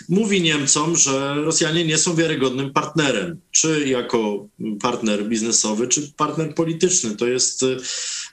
[0.10, 4.48] mówi Niemcom, że Rosjanie nie są wiarygodnym partnerem, czy jako
[4.82, 7.16] partner biznesowy, czy partner polityczny.
[7.16, 7.66] To jest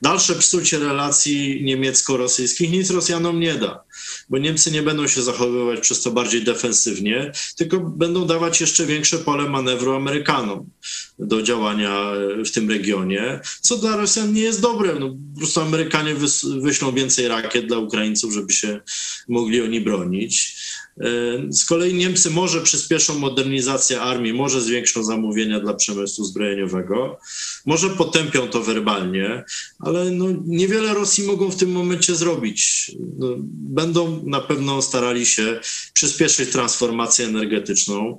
[0.02, 3.84] dalsze psucie relacji niemiecko-rosyjskich nic Rosjanom nie da,
[4.28, 9.18] bo Niemcy nie będą się zachowywać przez to bardziej defensywnie, tylko będą dawać jeszcze większe
[9.18, 10.70] pole manewru Amerykanom
[11.18, 12.12] do działania
[12.44, 14.94] w tym regionie, co dla Rosjan nie jest dobre.
[15.00, 16.14] No, po prostu Amerykanie
[16.60, 18.80] wyślą więcej rakiet dla Ukraińców, żeby się
[19.28, 20.56] mogli oni bronić.
[21.00, 21.06] E,
[21.52, 27.18] z kolei Niemcy może przyspieszą modernizację armii, może zwiększą zamówienia dla przemysłu zbrojeniowego,
[27.66, 29.44] może potępią to werbalnie,
[29.78, 32.92] ale no niewiele Rosji mogą w tym momencie zrobić.
[33.18, 35.60] No, będą na pewno starali się
[35.92, 38.18] przyspieszyć transformację energetyczną.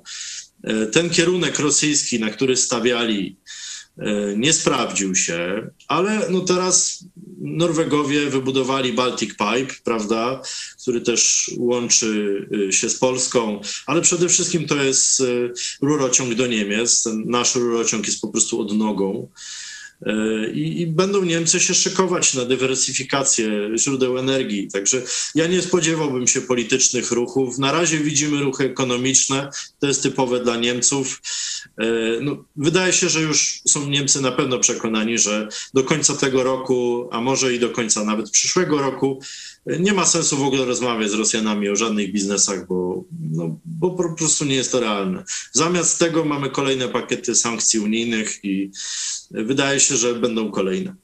[0.64, 3.36] E, ten kierunek rosyjski, na który stawiali,
[4.36, 7.04] nie sprawdził się, ale no teraz
[7.40, 10.42] Norwegowie wybudowali Baltic Pipe, prawda,
[10.82, 16.46] który też łączy y, się z Polską, ale przede wszystkim to jest y, rurociąg do
[16.46, 17.02] Niemiec.
[17.02, 19.28] Ten nasz rurociąg jest po prostu odnogą.
[20.02, 24.68] E, I, I, będą Niemcy się szykować na dywersyfikację źródeł energii.
[24.68, 25.02] Także
[25.34, 27.58] ja nie spodziewałbym się politycznych ruchów.
[27.58, 31.22] Na razie widzimy ruchy ekonomiczne, to jest typowe dla Niemców.
[31.78, 31.86] E,
[32.20, 37.08] no, wydaje się, że już są Niemcy na pewno przekonani, że do końca tego roku,
[37.12, 39.20] a może i do końca nawet przyszłego roku,
[39.66, 44.12] nie ma sensu w ogóle rozmawiać z Rosjanami o żadnych biznesach, bo, no, bo po
[44.12, 45.24] prostu nie jest to realne.
[45.52, 48.70] Zamiast tego mamy kolejne pakiety sankcji unijnych i
[49.30, 50.94] wydaje się, że będą kolejne.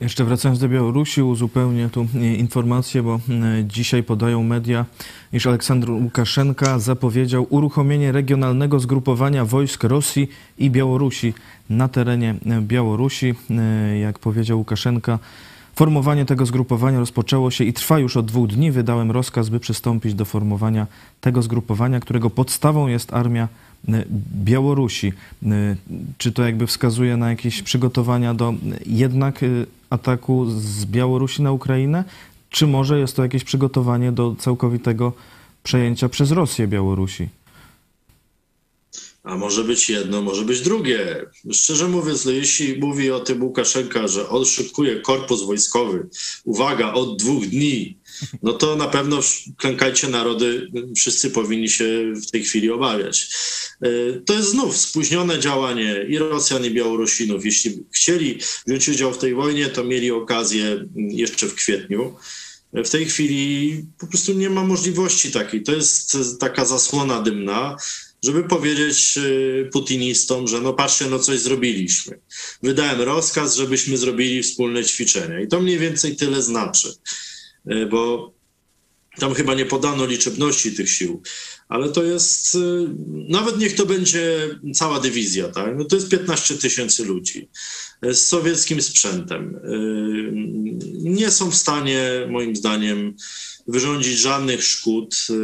[0.00, 2.06] Jeszcze wracając do Białorusi, uzupełnię tu
[2.36, 3.20] informację, bo e,
[3.64, 4.86] dzisiaj podają media,
[5.32, 11.34] iż Aleksandr Łukaszenka zapowiedział uruchomienie regionalnego zgrupowania wojsk Rosji i Białorusi
[11.70, 13.34] na terenie Białorusi.
[13.50, 15.18] E, jak powiedział Łukaszenka,
[15.78, 18.70] Formowanie tego zgrupowania rozpoczęło się i trwa już od dwóch dni.
[18.70, 20.86] Wydałem rozkaz, by przystąpić do formowania
[21.20, 23.48] tego zgrupowania, którego podstawą jest armia
[23.88, 24.04] e,
[24.44, 25.12] Białorusi.
[25.46, 25.76] E,
[26.18, 28.54] czy to jakby wskazuje na jakieś przygotowania do
[28.86, 29.46] jednak e,
[29.90, 32.04] ataku z Białorusi na Ukrainę?
[32.50, 35.12] Czy może jest to jakieś przygotowanie do całkowitego
[35.62, 37.28] przejęcia przez Rosję Białorusi?
[39.22, 41.26] A może być jedno, może być drugie.
[41.52, 44.44] Szczerze mówiąc, no jeśli mówi o tym Łukaszenka, że on
[45.02, 46.08] korpus wojskowy,
[46.44, 47.98] uwaga, od dwóch dni,
[48.42, 49.20] no to na pewno
[49.56, 53.28] klękajcie narody, wszyscy powinni się w tej chwili obawiać.
[53.80, 53.88] E,
[54.20, 57.44] to jest znów spóźnione działanie i Rosjan, i Białorusinów.
[57.44, 62.16] Jeśli chcieli wziąć udział w tej wojnie, to mieli okazję jeszcze w kwietniu.
[62.72, 65.62] W tej chwili po prostu nie ma możliwości takiej.
[65.62, 67.76] To jest taka zasłona dymna
[68.24, 72.18] żeby powiedzieć y, putinistom, że no patrzcie, no coś zrobiliśmy.
[72.62, 75.40] Wydałem rozkaz, żebyśmy zrobili wspólne ćwiczenia.
[75.40, 76.94] I to mniej więcej tyle znaczy,
[77.72, 78.32] y, bo
[79.18, 81.22] tam chyba nie podano liczebności tych sił,
[81.68, 82.58] ale to jest, y,
[83.28, 85.78] nawet niech to będzie cała dywizja, tak?
[85.78, 87.48] No to jest 15 tysięcy ludzi
[88.02, 89.60] z sowieckim sprzętem.
[90.92, 93.16] Nie są w stanie, moim zdaniem,
[93.68, 95.34] wyrządzić żadnych szkód y,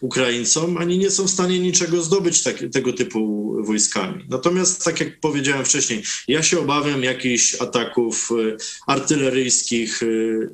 [0.00, 4.24] Ukraińcom, ani nie są w stanie niczego zdobyć tak, tego typu wojskami.
[4.28, 8.56] Natomiast, tak jak powiedziałem wcześniej, ja się obawiam jakichś ataków y,
[8.86, 10.50] artyleryjskich y,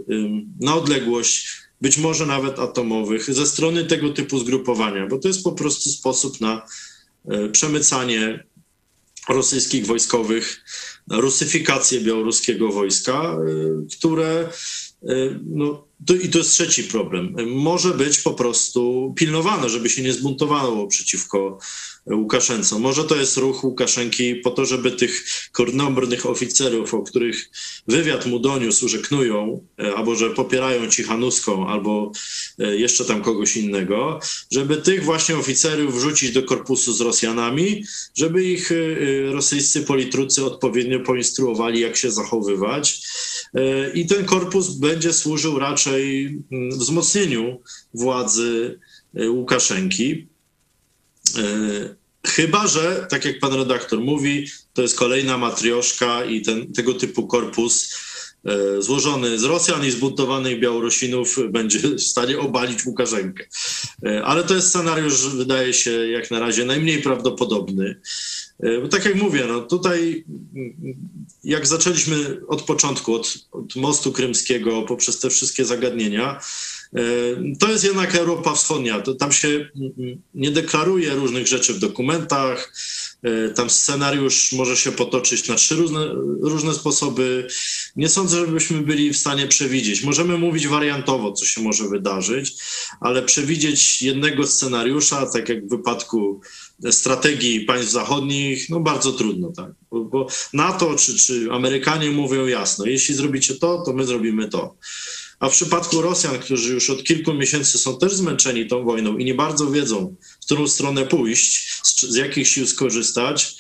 [0.61, 5.53] na odległość być może nawet atomowych, ze strony tego typu zgrupowania, bo to jest po
[5.53, 6.63] prostu sposób na
[7.53, 8.45] przemycanie
[9.29, 10.65] rosyjskich wojskowych,
[11.11, 13.37] rusyfikację białoruskiego wojska,
[13.99, 14.49] które
[15.47, 17.37] no, to, I to jest trzeci problem.
[17.47, 21.59] Może być po prostu pilnowane, żeby się nie zbuntowało przeciwko
[22.07, 22.79] Łukaszence.
[22.79, 27.51] Może to jest ruch Łukaszenki po to, żeby tych kornobrnych oficerów, o których
[27.89, 32.13] wywiad mu doniósł, że knują, e, albo że popierają Cichanuską, albo
[32.59, 34.21] e, jeszcze tam kogoś innego,
[34.53, 37.85] żeby tych właśnie oficerów wrzucić do korpusu z Rosjanami,
[38.15, 38.77] żeby ich e,
[39.33, 43.03] rosyjscy politrucy odpowiednio poinstruowali, jak się zachowywać.
[43.95, 47.61] I ten korpus będzie służył raczej mm, wzmocnieniu
[47.95, 48.79] władzy
[49.29, 50.27] Łukaszenki.
[51.39, 51.95] E,
[52.27, 57.27] chyba, że, tak jak pan redaktor mówi, to jest kolejna matrioszka i ten, tego typu
[57.27, 58.12] korpus e,
[58.79, 63.45] złożony z Rosjan i zbuntowanych Białorusinów będzie w stanie obalić Łukaszenkę.
[64.07, 68.01] E, ale to jest scenariusz, wydaje się, jak na razie najmniej prawdopodobny.
[68.83, 70.25] Bo tak jak mówię, no tutaj
[71.45, 76.72] jak zaczęliśmy od początku, od, od mostu krymskiego, poprzez te wszystkie zagadnienia, E,
[77.59, 79.01] to jest jednak Europa Wschodnia.
[79.01, 82.75] To tam się mm, mm, nie deklaruje różnych rzeczy w dokumentach.
[83.23, 87.47] E, tam scenariusz może się potoczyć na trzy różne, różne sposoby.
[87.97, 90.03] Nie sądzę, żebyśmy byli w stanie przewidzieć.
[90.03, 92.55] Możemy mówić wariantowo, co się może wydarzyć,
[93.01, 96.41] ale przewidzieć jednego scenariusza, tak jak w wypadku
[96.91, 99.71] strategii państw zachodnich, no bardzo trudno, tak.
[99.91, 104.77] Bo, bo NATO czy, czy Amerykanie mówią jasno, jeśli zrobicie to, to my zrobimy to.
[105.43, 109.25] A w przypadku Rosjan, którzy już od kilku miesięcy są też zmęczeni tą wojną i
[109.25, 113.57] nie bardzo wiedzą, w którą stronę pójść, z, z jakich sił skorzystać,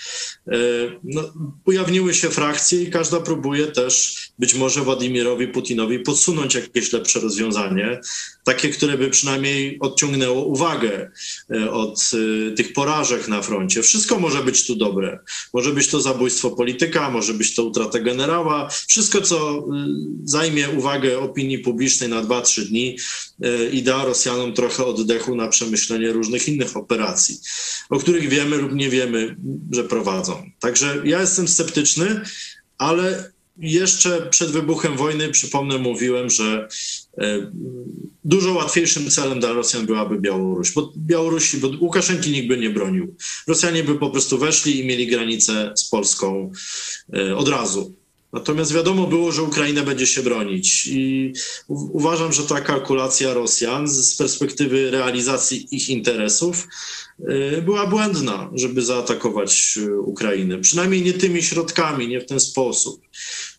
[0.46, 0.56] e,
[1.04, 1.22] no,
[1.64, 8.00] ujawniły się frakcje i każda próbuje też być może Władimirowi Putinowi podsunąć jakieś lepsze rozwiązanie,
[8.44, 11.10] takie, które by przynajmniej odciągnęło uwagę
[11.50, 12.10] e, od
[12.50, 13.82] e, tych porażek na froncie.
[13.82, 15.18] Wszystko może być tu dobre.
[15.54, 18.68] Może być to zabójstwo polityka, może być to utrata generała.
[18.86, 19.66] Wszystko, co
[20.24, 22.98] zajmie uwagę opinii publicznej na 2-3 dni
[23.72, 27.40] i da Rosjanom trochę oddechu na przemyślenie różnych innych operacji,
[27.90, 29.36] o których wiemy lub nie wiemy,
[29.70, 30.50] że prowadzą.
[30.60, 32.20] Także ja jestem sceptyczny,
[32.78, 36.68] ale jeszcze przed wybuchem wojny, przypomnę, mówiłem, że
[37.18, 37.52] e,
[38.24, 43.16] dużo łatwiejszym celem dla Rosjan byłaby Białoruś, bo Białorusi, bo Łukaszenki nikt by nie bronił.
[43.46, 46.52] Rosjanie by po prostu weszli i mieli granicę z Polską
[47.14, 48.01] e, od razu.
[48.32, 51.32] Natomiast wiadomo było, że Ukraina będzie się bronić i
[51.68, 56.68] uważam, że ta kalkulacja Rosjan z perspektywy realizacji ich interesów
[57.20, 60.58] y, była błędna, żeby zaatakować y, Ukrainę.
[60.58, 63.02] Przynajmniej nie tymi środkami, nie w ten sposób.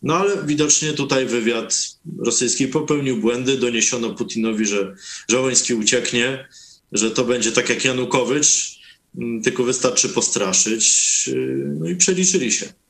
[0.02, 3.56] No ale widocznie tutaj wywiad rosyjski popełnił błędy.
[3.56, 4.94] Doniesiono Putinowi, że
[5.28, 6.48] Żołański ucieknie,
[6.92, 8.80] że to będzie tak jak Janukowycz,
[9.18, 10.84] mm, tylko wystarczy postraszyć.
[11.28, 12.83] Y, no i przeliczyli się.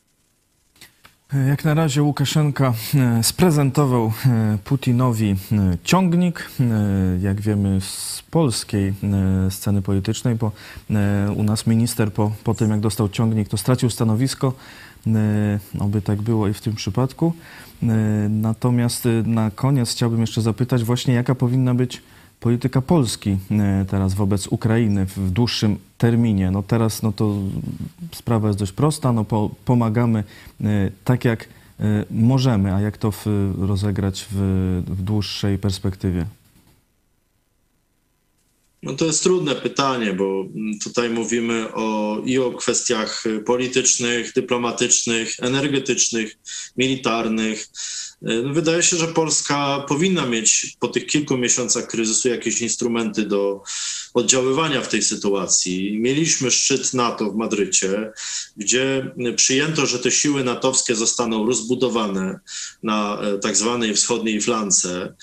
[1.48, 5.36] Jak na razie Łukaszenka e, sprezentował e, Putinowi e,
[5.84, 6.50] ciągnik,
[7.20, 8.94] jak wiemy z polskiej
[9.50, 10.52] sceny politycznej, bo
[11.36, 14.52] u nas minister po, po tym jak dostał ciągnik to stracił stanowisko,
[15.78, 17.32] oby tak było i w tym przypadku.
[18.28, 22.02] Natomiast na koniec chciałbym jeszcze zapytać właśnie jaka powinna być
[22.44, 26.50] polityka Polski e, teraz wobec Ukrainy w dłuższym terminie.
[26.50, 27.36] No teraz no to
[28.12, 30.24] sprawa jest dość prosta, no po, pomagamy
[30.60, 31.48] e, tak jak
[31.80, 33.26] e, możemy, a jak to w,
[33.58, 34.36] rozegrać w,
[34.86, 36.26] w dłuższej perspektywie?
[38.82, 40.44] No to jest trudne pytanie, bo
[40.82, 46.36] tutaj mówimy o, i o kwestiach politycznych, dyplomatycznych, energetycznych,
[46.76, 47.68] militarnych.
[48.22, 53.62] No, wydaje się, że Polska powinna mieć po tych kilku miesiącach kryzysu jakieś instrumenty do
[54.14, 55.98] oddziaływania w tej sytuacji.
[56.00, 58.12] Mieliśmy szczyt NATO w Madrycie,
[58.56, 62.40] gdzie przyjęto, że te siły natowskie zostaną rozbudowane
[62.82, 65.14] na e, tak zwanej wschodniej flance.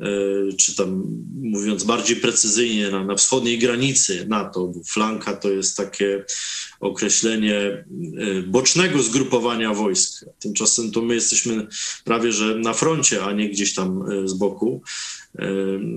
[0.00, 0.06] E,
[0.56, 1.04] czy tam
[1.42, 6.24] mówiąc bardziej precyzyjnie, na, na wschodniej granicy NATO, bo flanka to jest takie
[6.80, 7.84] określenie e,
[8.46, 10.24] bocznego zgrupowania wojsk.
[10.38, 11.66] Tymczasem to my jesteśmy
[12.04, 14.82] prawie że na froncie, a nie gdzieś tam e, z boku.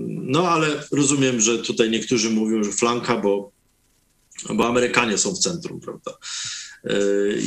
[0.06, 3.52] No ale rozumiem, że tutaj niektórzy mówią, że flanka, bo,
[4.50, 6.12] bo Amerykanie są w centrum, prawda?
[6.86, 6.96] E,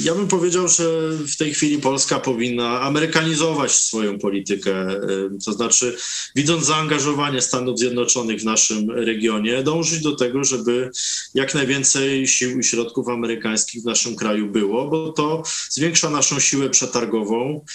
[0.04, 5.00] ja bym powiedział, że w tej chwili Polska powinna amerykanizować swoją politykę, e,
[5.46, 5.98] to znaczy,
[6.36, 10.92] widząc zaangażowanie Stanów Zjednoczonych w naszym regionie, dążyć do tego, żeby
[11.34, 16.70] jak najwięcej sił i środków amerykańskich w naszym kraju było, bo to zwiększa naszą siłę
[16.70, 17.66] przetargową,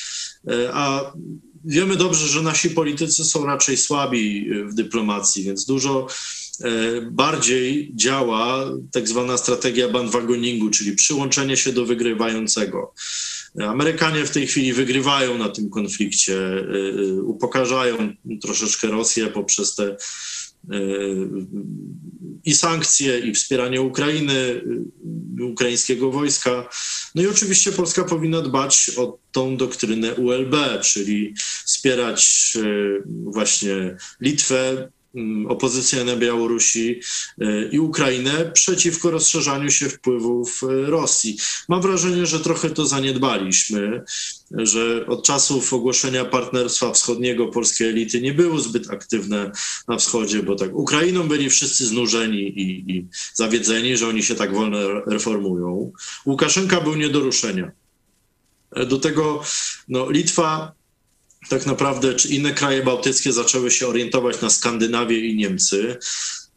[0.49, 1.13] e, a
[1.65, 6.07] wiemy dobrze, że nasi politycy są raczej słabi w dyplomacji, więc dużo
[7.11, 12.95] bardziej działa tak zwana strategia bandwagoningu, czyli przyłączenie się do wygrywającego.
[13.63, 16.37] Amerykanie w tej chwili wygrywają na tym konflikcie,
[17.25, 19.97] upokarzają troszeczkę Rosję poprzez te
[22.45, 24.63] i sankcje, i wspieranie Ukrainy,
[25.53, 26.69] ukraińskiego wojska.
[27.15, 31.35] No i oczywiście Polska powinna dbać o tą doktrynę ULB, czyli
[31.65, 32.63] wspierać e,
[33.07, 34.91] właśnie Litwę,
[35.49, 37.01] opozycję na Białorusi
[37.41, 41.37] e, i Ukrainę przeciwko rozszerzaniu się wpływów e, Rosji.
[41.69, 44.05] Mam wrażenie, że trochę to zaniedbaliśmy,
[44.51, 49.51] że od czasów ogłoszenia Partnerstwa Wschodniego polskie elity nie były zbyt aktywne
[49.89, 54.55] na wschodzie, bo tak Ukrainą byli wszyscy znużeni i, i zawiedzeni, że oni się tak
[54.55, 55.93] wolno reformują.
[56.27, 57.73] Łukaszenka był nie do ruszenia.
[58.73, 59.43] E, do tego
[59.89, 60.73] no, Litwa
[61.49, 65.97] tak naprawdę czy inne kraje bałtyckie zaczęły się orientować na Skandynawię i Niemcy.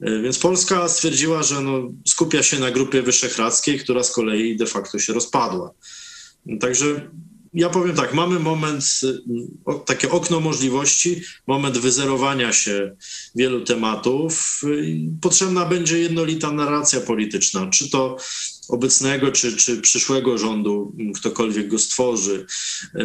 [0.02, 4.66] E, więc Polska stwierdziła, że no, skupia się na grupie wyszehradzkiej, która z kolei de
[4.66, 5.72] facto się rozpadła.
[6.60, 7.10] Także
[7.54, 8.84] ja powiem tak, mamy moment,
[9.86, 12.96] takie okno możliwości, moment wyzerowania się
[13.36, 14.62] wielu tematów.
[15.22, 18.18] Potrzebna będzie jednolita narracja polityczna, czy to
[18.70, 22.46] obecnego czy, czy przyszłego rządu, ktokolwiek go stworzy.
[22.96, 23.04] E,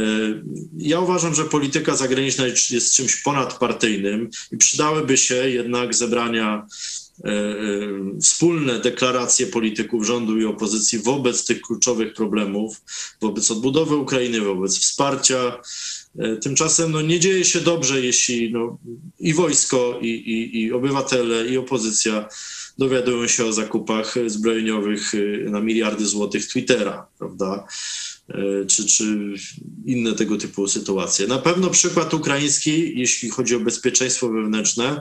[0.76, 6.66] ja uważam, że polityka zagraniczna jest czymś ponadpartyjnym i przydałyby się jednak zebrania
[7.24, 7.54] e, e,
[8.22, 12.82] wspólne deklaracje polityków rządu i opozycji wobec tych kluczowych problemów,
[13.20, 15.60] wobec odbudowy Ukrainy, wobec wsparcia.
[16.42, 18.78] Tymczasem no, nie dzieje się dobrze, jeśli no,
[19.20, 22.28] i wojsko, i, i, i obywatele, i opozycja
[22.78, 27.66] dowiadują się o zakupach zbrojeniowych y, na miliardy złotych Twittera, prawda?
[28.30, 29.34] Y, czy, czy
[29.86, 31.26] inne tego typu sytuacje.
[31.26, 35.00] Na pewno przykład ukraiński, jeśli chodzi o bezpieczeństwo wewnętrzne,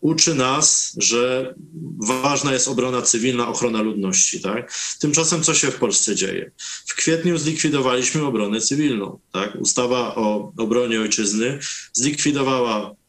[0.00, 1.54] uczy nas, że
[1.98, 4.40] ważna jest obrona cywilna, ochrona ludności.
[4.40, 4.72] Tak?
[5.00, 6.50] Tymczasem co się w Polsce dzieje?
[6.86, 9.18] W kwietniu zlikwidowaliśmy obronę cywilną.
[9.32, 9.56] Tak?
[9.60, 11.58] Ustawa o obronie ojczyzny
[11.92, 12.99] zlikwidowała E,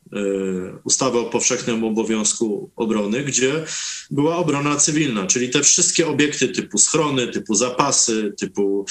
[0.84, 3.66] ustawę o powszechnym obowiązku obrony, gdzie
[4.12, 8.86] była obrona cywilna, czyli te wszystkie obiekty typu schrony, typu zapasy, typu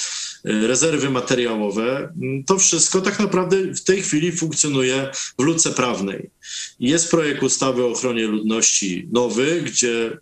[0.45, 2.13] e, rezerwy materiałowe,
[2.47, 6.31] to wszystko tak naprawdę w tej chwili funkcjonuje w luce prawnej.
[6.81, 10.19] Jest projekt ustawy o ochronie ludności nowy, gdzie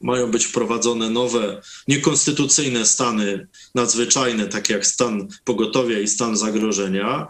[0.00, 7.26] mają być wprowadzone nowe, niekonstytucyjne stany nadzwyczajne, takie jak stan pogotowia i stan zagrożenia,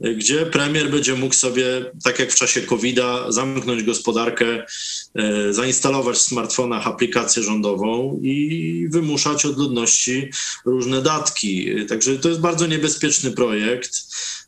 [0.00, 1.64] gdzie premier będzie mógł sobie,
[2.04, 4.66] tak jak w czasie COVID-a, zamknąć gospodarkę,
[5.14, 10.30] e, zainstalować w smartfonach aplikację rządową i wymuszać od ludności
[10.64, 11.66] różne datki.
[11.88, 13.90] Także to jest bardzo niebezpieczny projekt.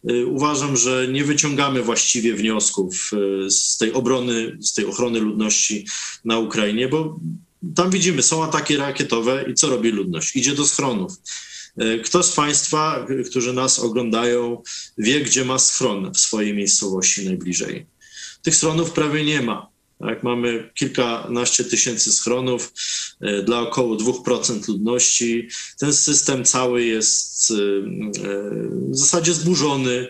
[0.08, 5.86] E, uważam, że nie wyciągamy właściwie wniosków e, z tej obrony, z tej ochrony ludności
[6.24, 7.20] na Ukrainie, bo
[7.74, 10.36] tam widzimy, są ataki rakietowe i co robi ludność?
[10.36, 11.12] Idzie do schronów.
[11.78, 14.62] E, kto z Państwa, którzy nas oglądają,
[14.98, 17.86] wie, gdzie ma schron w swojej miejscowości najbliżej?
[18.42, 19.72] Tych schronów prawie nie ma.
[19.98, 22.72] Tak, mamy kilkanaście tysięcy schronów
[23.20, 25.48] e, dla około 2% ludności.
[25.78, 27.54] Ten system cały jest e,
[28.90, 30.08] w zasadzie zburzony.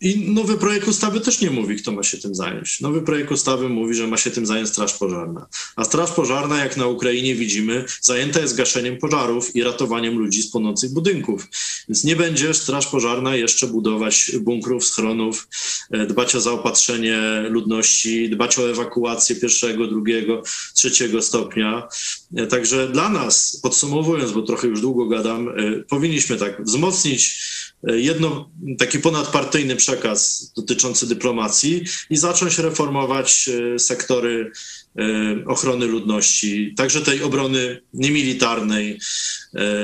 [0.00, 2.80] I nowy projekt ustawy też nie mówi, kto ma się tym zająć.
[2.80, 5.46] Nowy projekt ustawy mówi, że ma się tym zająć Straż Pożarna.
[5.76, 10.50] A Straż Pożarna, jak na Ukrainie widzimy, zajęta jest gaszeniem pożarów i ratowaniem ludzi z
[10.50, 11.48] płonących budynków.
[11.88, 15.48] Więc nie będzie Straż Pożarna jeszcze budować bunkrów, schronów,
[15.90, 17.18] e, dbać o zaopatrzenie
[17.50, 20.42] ludności, dbać o ewakuację pierwszego, drugiego,
[20.74, 21.88] trzeciego stopnia.
[22.36, 25.52] E, także dla nas, podsumowując, bo trochę już długo gadam, e,
[25.88, 27.40] powinniśmy tak wzmocnić
[27.86, 34.52] jedno, taki ponadpartyjny przekaz, dotyczący dyplomacji i zacząć reformować e, sektory
[34.98, 35.02] e,
[35.46, 38.98] ochrony ludności, także tej obrony niemilitarnej, e,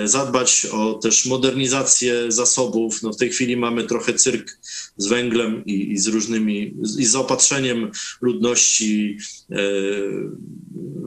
[0.04, 3.02] zadbać o też modernizację zasobów.
[3.02, 4.58] No w tej chwili mamy trochę cyrk
[4.96, 7.90] z węglem i, i z różnymi, i z zaopatrzeniem
[8.20, 9.18] ludności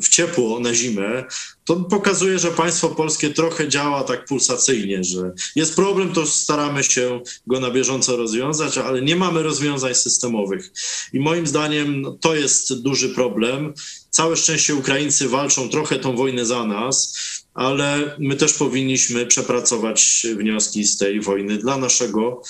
[0.01, 1.24] w ciepło na zimę,
[1.66, 7.22] to pokazuje, że państwo polskie trochę działa tak pulsacyjnie, że jest problem, to staramy się
[7.47, 10.72] go na bieżąco rozwiązać, ale nie mamy rozwiązań systemowych.
[11.14, 13.74] I moim zdaniem no, to jest duży problem.
[14.09, 17.18] Całe szczęście Ukraińcy walczą trochę tą wojnę za nas,
[17.54, 22.41] ale my też powinniśmy przepracować wnioski z tej wojny dla naszego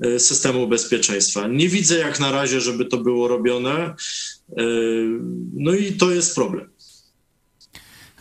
[0.00, 1.48] e, systemu bezpieczeństwa.
[1.48, 3.74] Nie widzę jak na razie, żeby to było robione.
[3.76, 3.94] E,
[5.54, 6.70] no i to jest problem.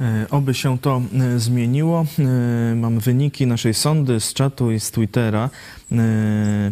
[0.01, 1.01] E, oby się to
[1.35, 2.05] e, zmieniło.
[2.19, 5.49] E, mam wyniki naszej sondy z czatu i z Twittera.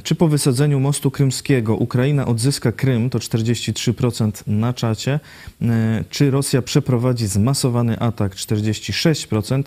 [0.04, 5.20] Czy po wysadzeniu mostu krymskiego Ukraina odzyska Krym, to 43% na czacie.
[6.10, 9.64] Czy Rosja przeprowadzi zmasowany atak, 46%.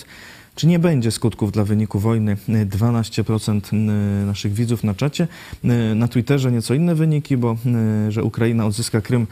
[0.59, 2.37] Czy nie będzie skutków dla wyniku wojny?
[2.49, 3.73] 12%
[4.27, 5.29] naszych widzów na czacie.
[5.95, 7.57] Na Twitterze nieco inne wyniki, bo
[8.09, 9.27] że Ukraina odzyska Krym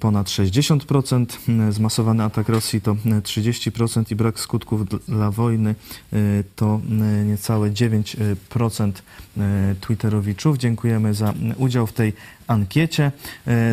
[0.00, 1.26] ponad 60%,
[1.68, 5.74] e, zmasowany atak Rosji to 30% e, i brak skutków dla wojny
[6.56, 6.80] to
[7.26, 8.92] niecałe 9%
[9.80, 10.58] Twitterowiczów.
[10.58, 12.12] Dziękujemy za udział w tej
[12.46, 13.12] ankiecie.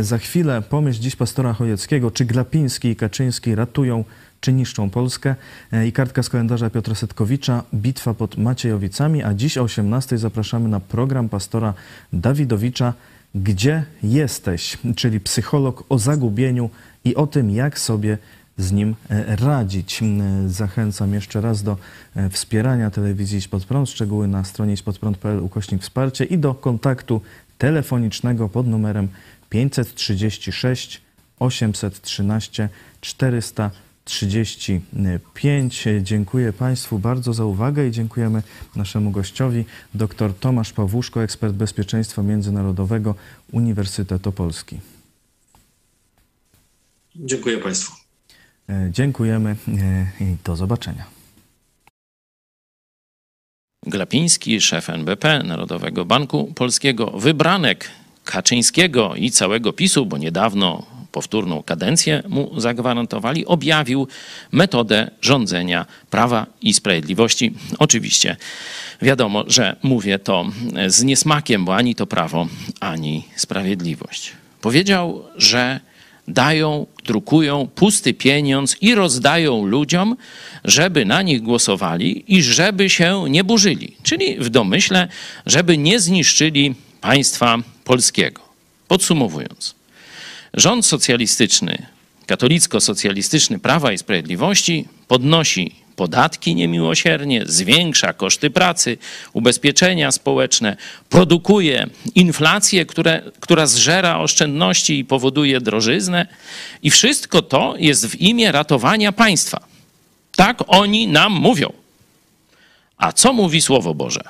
[0.01, 4.03] Za chwilę pomyśl dziś pastora Chojeckiego, czy Glapiński i Kaczyński ratują
[4.41, 5.35] czy niszczą Polskę.
[5.87, 10.79] I kartka z kalendarza Piotra Setkowicza, bitwa pod Maciejowicami, a dziś o 18 zapraszamy na
[10.79, 11.73] program pastora
[12.13, 12.93] Dawidowicza
[13.35, 16.69] gdzie jesteś, czyli psycholog o zagubieniu
[17.05, 18.17] i o tym, jak sobie
[18.57, 20.01] z nim e, radzić.
[20.47, 21.77] Zachęcam jeszcze raz do
[22.15, 27.21] e, wspierania telewizji Idź Pod Prąd, szczegóły na stronie idźpodprąd.pl ukośnik wsparcie i do kontaktu
[27.57, 29.07] telefonicznego pod numerem
[29.49, 31.01] 536
[31.39, 32.69] 813
[33.01, 33.71] 400
[34.03, 35.85] 35.
[36.01, 38.43] Dziękuję Państwu bardzo za uwagę i dziękujemy
[38.75, 43.15] naszemu gościowi, dr Tomasz Pawłuszko, ekspert bezpieczeństwa międzynarodowego
[43.51, 44.79] Uniwersytet Opolski.
[47.15, 47.93] Dziękuję Państwu.
[48.69, 51.05] E, dziękujemy e, i do zobaczenia.
[53.85, 57.89] Glapiński, szef NBP, Narodowego Banku Polskiego, wybranek
[58.25, 64.07] Kaczyńskiego i całego PiSu, bo niedawno powtórną kadencję mu zagwarantowali, objawił
[64.51, 67.53] metodę rządzenia prawa i sprawiedliwości.
[67.79, 68.37] Oczywiście
[69.01, 70.45] wiadomo, że mówię to
[70.87, 72.47] z niesmakiem, bo ani to prawo,
[72.79, 74.31] ani sprawiedliwość.
[74.61, 75.79] Powiedział, że
[76.27, 80.15] dają, drukują pusty pieniądz i rozdają ludziom,
[80.65, 83.95] żeby na nich głosowali i żeby się nie burzyli.
[84.03, 85.07] Czyli w domyśle,
[85.45, 88.41] żeby nie zniszczyli państwa polskiego.
[88.87, 89.75] Podsumowując,
[90.53, 91.85] Rząd socjalistyczny,
[92.27, 98.97] katolicko-socjalistyczny Prawa i Sprawiedliwości podnosi podatki niemiłosiernie, zwiększa koszty pracy,
[99.33, 100.77] ubezpieczenia społeczne,
[101.09, 106.27] produkuje inflację, które, która zżera oszczędności i powoduje drożyznę.
[106.83, 109.67] I wszystko to jest w imię ratowania państwa.
[110.35, 111.73] Tak oni nam mówią.
[112.97, 114.21] A co mówi Słowo Boże?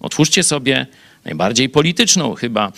[0.00, 0.86] Otwórzcie sobie
[1.24, 2.72] najbardziej polityczną, chyba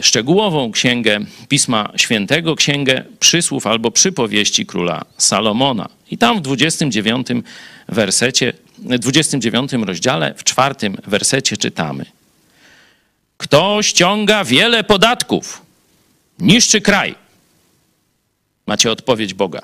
[0.00, 5.88] szczegółową księgę Pisma Świętego, księgę przysłów albo przypowieści króla Salomona.
[6.10, 7.26] I tam w 29
[7.88, 12.04] wersecie, 29 rozdziale, w czwartym wersecie czytamy:
[13.36, 15.62] Kto ściąga wiele podatków,
[16.38, 17.14] niszczy kraj.
[18.66, 19.60] Macie odpowiedź Boga.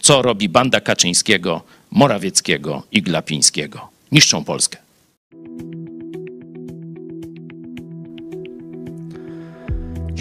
[0.00, 3.88] Co robi banda Kaczyńskiego, Morawieckiego i Glapińskiego?
[4.12, 4.81] Niszczą Polskę.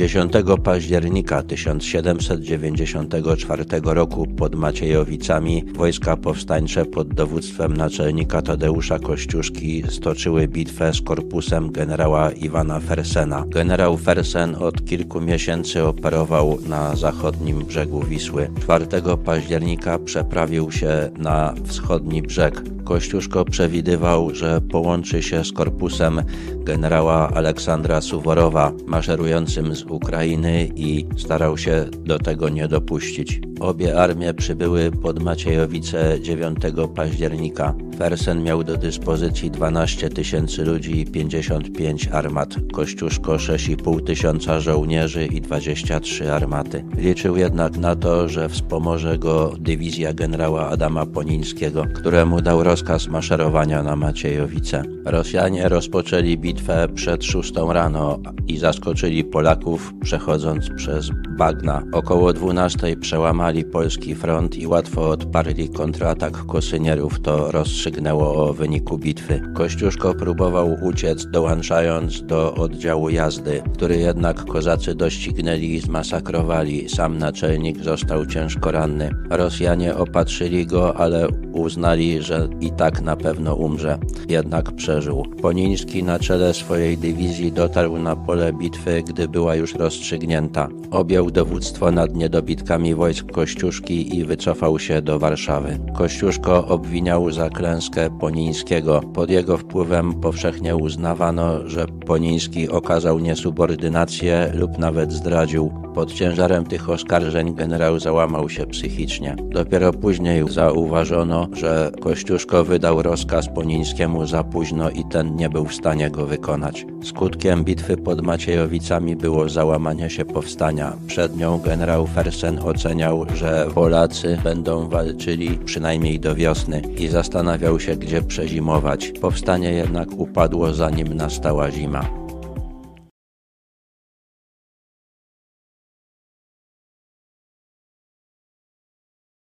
[0.02, 0.34] 10
[0.64, 11.02] października 1794 roku pod Maciejowicami wojska powstańcze pod dowództwem naczelnika Tadeusza Kościuszki stoczyły bitwę z
[11.02, 13.46] korpusem generała Iwana Fersena.
[13.48, 18.50] Generał Fersen od kilku miesięcy operował na zachodnim brzegu Wisły.
[18.62, 18.86] 4
[19.26, 22.62] października przeprawił się na wschodni brzeg.
[22.84, 26.22] Kościuszko przewidywał, że połączy się z korpusem
[26.64, 33.42] generała Aleksandra Suworowa maszerującym z Ukrainy i starał się do tego nie dopuścić.
[33.60, 36.58] Obie armie przybyły pod Maciejowice 9
[36.96, 37.74] października.
[37.98, 45.42] Fersen miał do dyspozycji 12 tysięcy ludzi i 55 armat, Kościuszko 6,5 tysiąca żołnierzy i
[45.42, 46.86] 23 armaty.
[46.98, 53.84] Liczył jednak na to, że wspomoże go dywizja generała Adama Ponińskiego, któremu dał rozkaz maszerowania
[53.84, 54.84] na Maciejowice.
[55.06, 61.84] Rosjanie rozpoczęli bitwę przed 6 rano i zaskoczyli Polaków przechodząc przez bagna.
[61.92, 67.20] Około 12 przełamali polski front i łatwo odparli kontratak kosynierów.
[67.20, 69.42] To rozstrzygnęło o wyniku bitwy.
[69.54, 76.90] Kościuszko próbował uciec, dołączając do oddziału jazdy, który jednak kozacy doścignęli i zmasakrowali.
[76.90, 79.10] Sam naczelnik został ciężko ranny.
[79.30, 83.98] Rosjanie opatrzyli go, ale uznali, że i tak na pewno umrze.
[84.30, 85.24] Jednak przeżył.
[85.42, 90.68] Poniński na czele swojej dywizji dotarł na pole bitwy, gdy była już rozstrzygnięta.
[90.92, 95.80] Objął dowództwo nad niedobitkami wojsk Kościuszki i wycofał się do Warszawy.
[95.98, 99.02] Kościuszko obwiniał za klęskę Ponińskiego.
[99.14, 105.72] Pod jego wpływem powszechnie uznawano, że Poniński okazał niesubordynację lub nawet zdradził.
[105.96, 109.36] Pod ciężarem tych oskarżeń generał załamał się psychicznie.
[109.50, 115.76] Dopiero później zauważono, że Kościuszko wydał rozkaz Ponińskiemu za późno i ten nie był w
[115.76, 116.86] stanie go wykonać.
[117.04, 120.94] Skutkiem bitwy pod Maciejowicami było załamanie się powstania.
[121.08, 127.96] Przed nią generał Fersen oceniał, że Polacy będą walczyli przynajmniej do wiosny i zastanawiał się,
[127.96, 129.12] gdzie przezimować.
[129.22, 132.21] Powstanie jednak upadło zanim nastała zima.